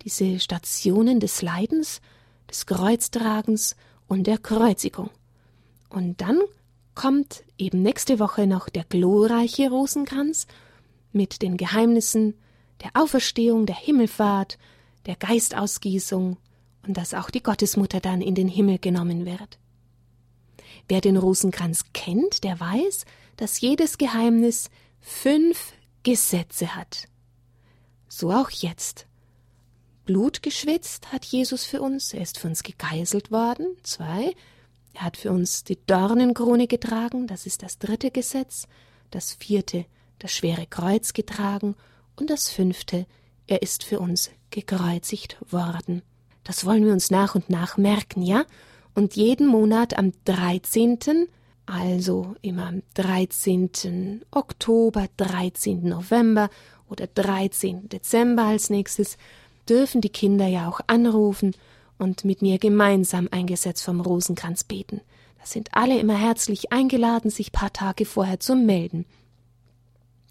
Diese 0.02 0.38
Stationen 0.38 1.18
des 1.18 1.42
Leidens, 1.42 2.00
des 2.48 2.66
Kreuztragens 2.66 3.74
und 4.06 4.26
der 4.26 4.38
Kreuzigung. 4.38 5.10
Und 5.88 6.20
dann 6.20 6.40
kommt 6.94 7.44
eben 7.56 7.82
nächste 7.82 8.18
Woche 8.18 8.46
noch 8.46 8.68
der 8.68 8.84
glorreiche 8.84 9.70
Rosenkranz 9.70 10.46
mit 11.12 11.42
den 11.42 11.56
Geheimnissen 11.56 12.34
der 12.82 12.90
Auferstehung, 12.94 13.66
der 13.66 13.76
Himmelfahrt, 13.76 14.58
der 15.06 15.16
Geistausgießung 15.16 16.36
und 16.86 16.96
dass 16.96 17.14
auch 17.14 17.30
die 17.30 17.42
Gottesmutter 17.42 18.00
dann 18.00 18.20
in 18.20 18.34
den 18.34 18.48
Himmel 18.48 18.78
genommen 18.78 19.26
wird. 19.26 19.58
Wer 20.88 21.00
den 21.00 21.16
Rosenkranz 21.16 21.84
kennt, 21.92 22.44
der 22.44 22.58
weiß, 22.58 23.04
dass 23.36 23.60
jedes 23.60 23.98
Geheimnis 23.98 24.70
fünf 25.00 25.72
Gesetze 26.02 26.74
hat. 26.74 27.08
So 28.08 28.32
auch 28.32 28.50
jetzt. 28.50 29.06
Blut 30.06 30.42
geschwitzt 30.42 31.12
hat 31.12 31.26
Jesus 31.26 31.64
für 31.64 31.82
uns, 31.82 32.14
er 32.14 32.22
ist 32.22 32.38
für 32.38 32.48
uns 32.48 32.62
gegeißelt 32.62 33.30
worden. 33.30 33.66
Zwei, 33.82 34.34
er 34.94 35.02
hat 35.02 35.18
für 35.18 35.30
uns 35.30 35.64
die 35.64 35.78
Dornenkrone 35.86 36.66
getragen, 36.66 37.26
das 37.26 37.44
ist 37.44 37.62
das 37.62 37.78
dritte 37.78 38.10
Gesetz. 38.10 38.66
Das 39.10 39.32
vierte, 39.32 39.86
das 40.18 40.32
schwere 40.32 40.66
Kreuz 40.66 41.12
getragen. 41.12 41.76
Und 42.18 42.30
das 42.30 42.50
fünfte, 42.50 43.06
er 43.46 43.62
ist 43.62 43.84
für 43.84 44.00
uns 44.00 44.30
gekreuzigt 44.50 45.36
worden. 45.52 46.02
Das 46.42 46.64
wollen 46.64 46.84
wir 46.84 46.92
uns 46.92 47.12
nach 47.12 47.36
und 47.36 47.48
nach 47.48 47.76
merken, 47.76 48.22
ja? 48.22 48.44
Und 48.94 49.14
jeden 49.14 49.46
Monat 49.46 49.96
am 49.96 50.12
13., 50.24 51.28
also 51.64 52.34
immer 52.42 52.66
am 52.66 52.82
13. 52.94 54.22
Oktober, 54.32 55.06
13. 55.16 55.88
November 55.88 56.50
oder 56.88 57.06
13. 57.06 57.88
Dezember 57.88 58.44
als 58.44 58.68
nächstes, 58.68 59.16
dürfen 59.68 60.00
die 60.00 60.08
Kinder 60.08 60.46
ja 60.46 60.68
auch 60.68 60.80
anrufen 60.88 61.54
und 61.98 62.24
mit 62.24 62.42
mir 62.42 62.58
gemeinsam 62.58 63.28
ein 63.30 63.46
Gesetz 63.46 63.82
vom 63.82 64.00
Rosenkranz 64.00 64.64
beten. 64.64 65.02
Da 65.38 65.46
sind 65.46 65.68
alle 65.72 65.98
immer 66.00 66.16
herzlich 66.16 66.72
eingeladen, 66.72 67.30
sich 67.30 67.52
paar 67.52 67.72
Tage 67.72 68.06
vorher 68.06 68.40
zu 68.40 68.56
melden. 68.56 69.04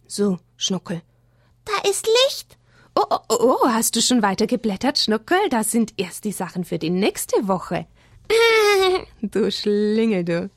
So, 0.08 0.40
Schnuckel. 0.58 1.02
Da 1.68 1.90
ist 1.90 2.08
Licht. 2.08 2.58
Oh, 2.96 3.04
oh, 3.10 3.20
oh, 3.30 3.58
oh, 3.62 3.68
hast 3.68 3.96
du 3.96 4.02
schon 4.02 4.22
weiter 4.22 4.48
geblättert, 4.48 4.98
Schnuckel? 4.98 5.38
Das 5.50 5.72
sind 5.72 5.94
erst 5.98 6.24
die 6.24 6.32
Sachen 6.32 6.64
für 6.64 6.80
die 6.80 6.90
nächste 6.90 7.48
Woche. 7.48 7.86
du 9.22 9.52
Schlingel, 9.52 10.24
du. 10.24 10.50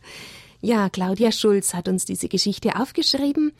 Ja, 0.61 0.89
Claudia 0.89 1.33
Schulz 1.33 1.75
hat 1.75 1.89
uns 1.89 2.05
diese 2.05 2.29
Geschichte 2.29 2.77
aufgeschrieben. 2.77 3.53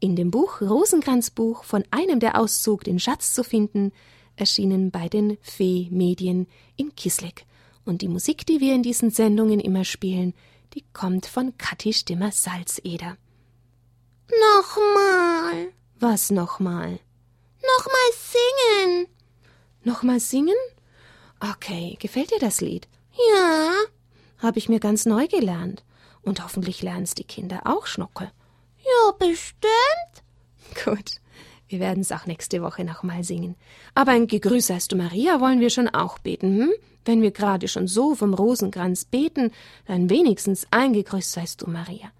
In 0.00 0.16
dem 0.16 0.30
Buch 0.30 0.60
Rosenkranzbuch 0.60 1.64
von 1.64 1.84
einem 1.90 2.18
der 2.18 2.38
Auszug, 2.40 2.84
den 2.84 2.98
Schatz 2.98 3.34
zu 3.34 3.44
finden, 3.44 3.92
erschienen 4.36 4.90
bei 4.90 5.08
den 5.08 5.38
Fee 5.42 5.88
Medien 5.90 6.46
in 6.76 6.94
Kisleck. 6.94 7.44
Und 7.84 8.02
die 8.02 8.08
Musik, 8.08 8.46
die 8.46 8.60
wir 8.60 8.74
in 8.74 8.82
diesen 8.82 9.10
Sendungen 9.10 9.60
immer 9.60 9.84
spielen, 9.84 10.34
die 10.74 10.84
kommt 10.92 11.26
von 11.26 11.56
Kathi 11.58 11.92
Stimmer 11.92 12.32
Salzeder. 12.32 13.16
Nochmal. 14.28 15.68
Was 16.00 16.30
nochmal? 16.30 16.98
Nochmal 17.62 18.10
singen. 18.12 19.06
Nochmal 19.82 20.20
singen? 20.20 20.56
Okay, 21.40 21.96
gefällt 22.00 22.30
dir 22.30 22.38
das 22.38 22.60
Lied? 22.60 22.88
Ja. 23.32 23.72
Habe 24.38 24.58
ich 24.58 24.68
mir 24.68 24.80
ganz 24.80 25.06
neu 25.06 25.26
gelernt. 25.28 25.84
Und 26.22 26.42
hoffentlich 26.42 26.82
lernen's 26.82 27.14
die 27.14 27.24
Kinder 27.24 27.62
auch, 27.64 27.86
Schnuckel. 27.86 28.30
Ja, 28.78 29.12
bestimmt. 29.18 30.84
Gut. 30.84 31.20
Wir 31.68 31.80
werden 31.80 32.00
es 32.00 32.12
auch 32.12 32.26
nächste 32.26 32.62
Woche 32.62 32.84
nochmal 32.84 33.24
singen. 33.24 33.56
Aber 33.94 34.12
ein 34.12 34.26
Gegrüß 34.26 34.66
seist 34.66 34.92
du 34.92 34.96
Maria 34.96 35.40
wollen 35.40 35.60
wir 35.60 35.70
schon 35.70 35.88
auch 35.88 36.18
beten, 36.18 36.58
hm? 36.58 36.72
Wenn 37.04 37.20
wir 37.20 37.30
gerade 37.30 37.68
schon 37.68 37.86
so 37.86 38.14
vom 38.14 38.32
Rosenkranz 38.32 39.04
beten, 39.04 39.50
dann 39.86 40.08
wenigstens 40.08 40.66
ein 40.70 40.92
Gegrüß 40.92 41.32
seist 41.32 41.62
du 41.62 41.70
Maria. 41.70 42.10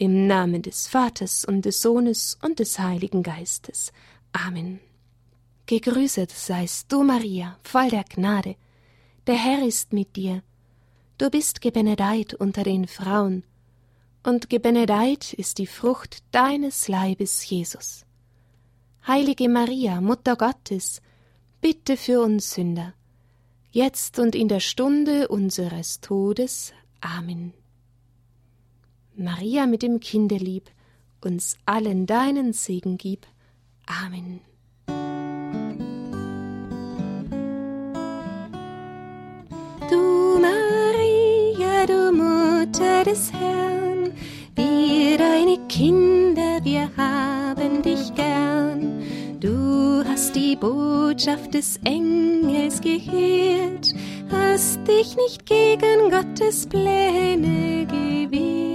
Im 0.00 0.28
Namen 0.28 0.62
des 0.62 0.86
Vaters 0.86 1.44
und 1.44 1.64
des 1.64 1.82
Sohnes 1.82 2.38
und 2.40 2.60
des 2.60 2.78
Heiligen 2.78 3.24
Geistes. 3.24 3.92
Amen. 4.32 4.78
Gegrüßet 5.66 6.30
seist 6.30 6.92
du, 6.92 7.02
Maria, 7.02 7.58
voll 7.64 7.90
der 7.90 8.04
Gnade. 8.04 8.54
Der 9.26 9.34
Herr 9.34 9.66
ist 9.66 9.92
mit 9.92 10.14
dir. 10.14 10.44
Du 11.18 11.30
bist 11.30 11.60
gebenedeit 11.60 12.32
unter 12.32 12.62
den 12.62 12.86
Frauen, 12.86 13.42
und 14.22 14.48
gebenedeit 14.48 15.32
ist 15.32 15.58
die 15.58 15.66
Frucht 15.66 16.22
deines 16.30 16.86
Leibes, 16.86 17.50
Jesus. 17.50 18.06
Heilige 19.04 19.48
Maria, 19.48 20.00
Mutter 20.00 20.36
Gottes, 20.36 21.02
bitte 21.60 21.96
für 21.96 22.20
uns 22.20 22.52
Sünder, 22.52 22.94
jetzt 23.72 24.20
und 24.20 24.36
in 24.36 24.46
der 24.46 24.60
Stunde 24.60 25.26
unseres 25.26 26.00
Todes. 26.00 26.72
Amen. 27.00 27.52
Maria 29.18 29.66
mit 29.66 29.82
dem 29.82 29.98
Kinderlieb, 29.98 30.70
uns 31.20 31.56
allen 31.66 32.06
deinen 32.06 32.52
Segen 32.52 32.98
gib. 32.98 33.26
Amen. 33.84 34.38
Du 39.90 40.38
Maria, 40.40 41.84
du 41.86 42.12
Mutter 42.12 43.02
des 43.02 43.32
Herrn, 43.32 44.12
wir 44.54 45.18
deine 45.18 45.58
Kinder, 45.66 46.60
wir 46.62 46.88
haben 46.96 47.82
dich 47.82 48.14
gern. 48.14 49.02
Du 49.40 50.04
hast 50.04 50.36
die 50.36 50.54
Botschaft 50.54 51.54
des 51.54 51.78
Engels 51.78 52.80
gehört, 52.80 53.92
hast 54.30 54.78
dich 54.86 55.16
nicht 55.16 55.44
gegen 55.44 56.08
Gottes 56.08 56.68
Pläne 56.68 57.84
gewehrt. 57.84 58.67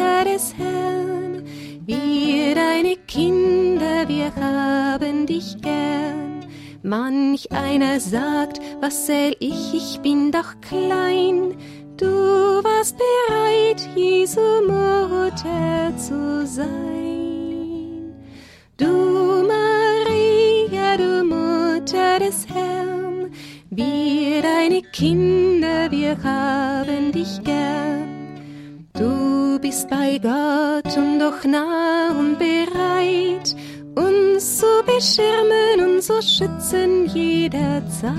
Mutter 0.00 0.24
des 0.24 0.54
Herrn, 0.56 1.44
wir 1.84 2.54
deine 2.54 2.96
Kinder, 3.06 4.08
wir 4.08 4.34
haben 4.34 5.26
dich 5.26 5.60
gern. 5.60 6.46
Manch 6.82 7.52
einer 7.52 8.00
sagt, 8.00 8.60
was 8.80 9.04
zähl 9.04 9.36
ich, 9.40 9.74
ich 9.74 10.00
bin 10.00 10.32
doch 10.32 10.58
klein. 10.62 11.54
Du 11.98 12.06
warst 12.06 12.96
bereit, 12.96 13.86
Jesu 13.94 14.40
Mutter 14.66 15.94
zu 15.98 16.46
sein. 16.46 18.14
Du 18.78 19.44
Maria, 19.52 20.96
du 20.96 21.24
Mutter 21.24 22.18
des 22.20 22.46
Herrn, 22.48 23.30
wir 23.68 24.40
deine 24.40 24.80
Kinder, 24.80 25.90
wir 25.90 26.16
haben 26.22 27.12
dich 27.12 27.42
gern. 27.44 27.89
Bei 30.10 30.18
Gott 30.18 30.96
und 30.96 31.20
doch 31.20 31.44
nah 31.44 32.10
und 32.18 32.36
bereit, 32.36 33.54
uns 33.94 34.58
zu 34.58 34.66
beschirmen 34.84 35.88
und 35.88 36.02
zu 36.02 36.20
schützen 36.20 37.06
jederzeit. 37.06 38.10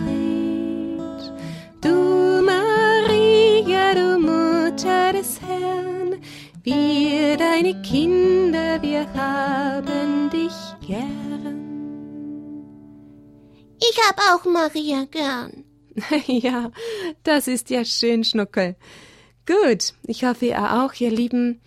Du 1.82 2.41
Maria, 2.45 3.93
du 3.93 4.17
Mutter 4.19 5.12
des 5.12 5.41
Herrn, 5.41 6.21
wir 6.63 7.36
deine 7.36 7.82
Kinder, 7.82 8.82
wir 8.82 9.06
haben 9.13 10.30
dich 10.30 10.88
gern. 10.88 12.08
Ich 13.80 13.99
hab 14.08 14.17
auch 14.32 14.45
Maria 14.45 15.04
gern. 15.12 15.65
ja, 16.25 16.71
das 17.23 17.49
ist 17.49 17.69
ja 17.69 17.84
schön, 17.84 18.23
Schnuckel. 18.23 18.77
Gut, 19.45 19.93
ich 20.08 20.23
hoffe 20.23 20.45
ihr 20.45 20.84
auch, 20.84 20.93
ihr 20.93 21.12
Lieben. 21.12 21.60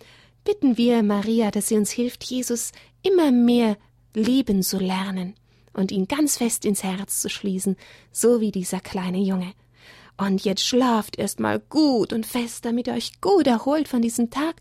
Bitten 0.45 0.77
wir 0.77 1.01
Maria, 1.01 1.49
dass 1.49 1.69
sie 1.69 1.75
uns 1.75 1.89
hilft, 1.89 2.23
Jesus 2.23 2.71
immer 3.01 3.31
mehr 3.31 3.77
lieben 4.13 4.61
zu 4.61 4.77
lernen 4.77 5.33
und 5.73 5.91
ihn 5.91 6.07
ganz 6.07 6.37
fest 6.37 6.65
ins 6.65 6.83
Herz 6.83 7.19
zu 7.19 7.29
schließen, 7.29 7.75
so 8.11 8.41
wie 8.41 8.51
dieser 8.51 8.79
kleine 8.79 9.17
Junge. 9.17 9.53
Und 10.17 10.45
jetzt 10.45 10.63
schlaft 10.63 11.17
erst 11.17 11.39
mal 11.39 11.59
gut 11.59 12.13
und 12.13 12.27
fest, 12.27 12.63
damit 12.63 12.85
ihr 12.85 12.93
euch 12.93 13.19
gut 13.21 13.47
erholt 13.47 13.87
von 13.87 14.03
diesem 14.03 14.29
Tag 14.29 14.55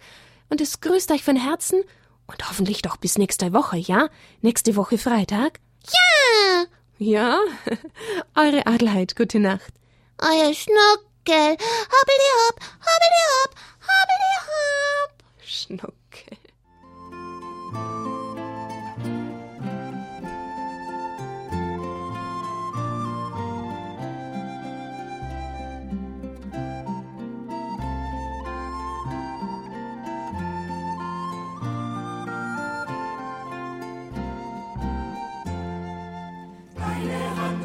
und 0.48 0.62
es 0.62 0.80
grüßt 0.80 1.10
euch 1.12 1.22
von 1.22 1.36
Herzen 1.36 1.82
und 2.26 2.48
hoffentlich 2.48 2.80
doch 2.80 2.96
bis 2.96 3.18
nächste 3.18 3.52
Woche, 3.52 3.76
ja? 3.76 4.08
Nächste 4.40 4.76
Woche 4.76 4.96
Freitag? 4.96 5.60
Ja! 5.84 6.64
Ja? 6.96 7.40
Eure 8.34 8.66
Adelheid, 8.66 9.16
gute 9.16 9.38
Nacht. 9.38 9.74
Euer 10.18 10.54
Schnuckel. 10.54 11.56
Hoppeli 11.58 12.30
hopp, 12.40 12.60
hoppeli 12.80 13.22
hopp, 13.28 13.54
hoppeli 13.82 14.34
hopp. 14.46 15.13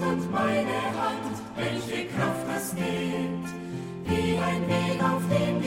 Und 0.10 0.32
meine 0.32 0.82
Hand, 1.00 1.36
welche 1.56 2.08
Kraft 2.08 2.48
das 2.48 2.76
gibt, 2.76 3.50
wie 4.06 4.38
ein 4.38 4.68
Weg, 4.68 5.04
auf 5.04 5.22
dem 5.30 5.59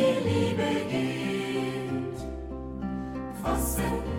Fassen, 3.42 4.11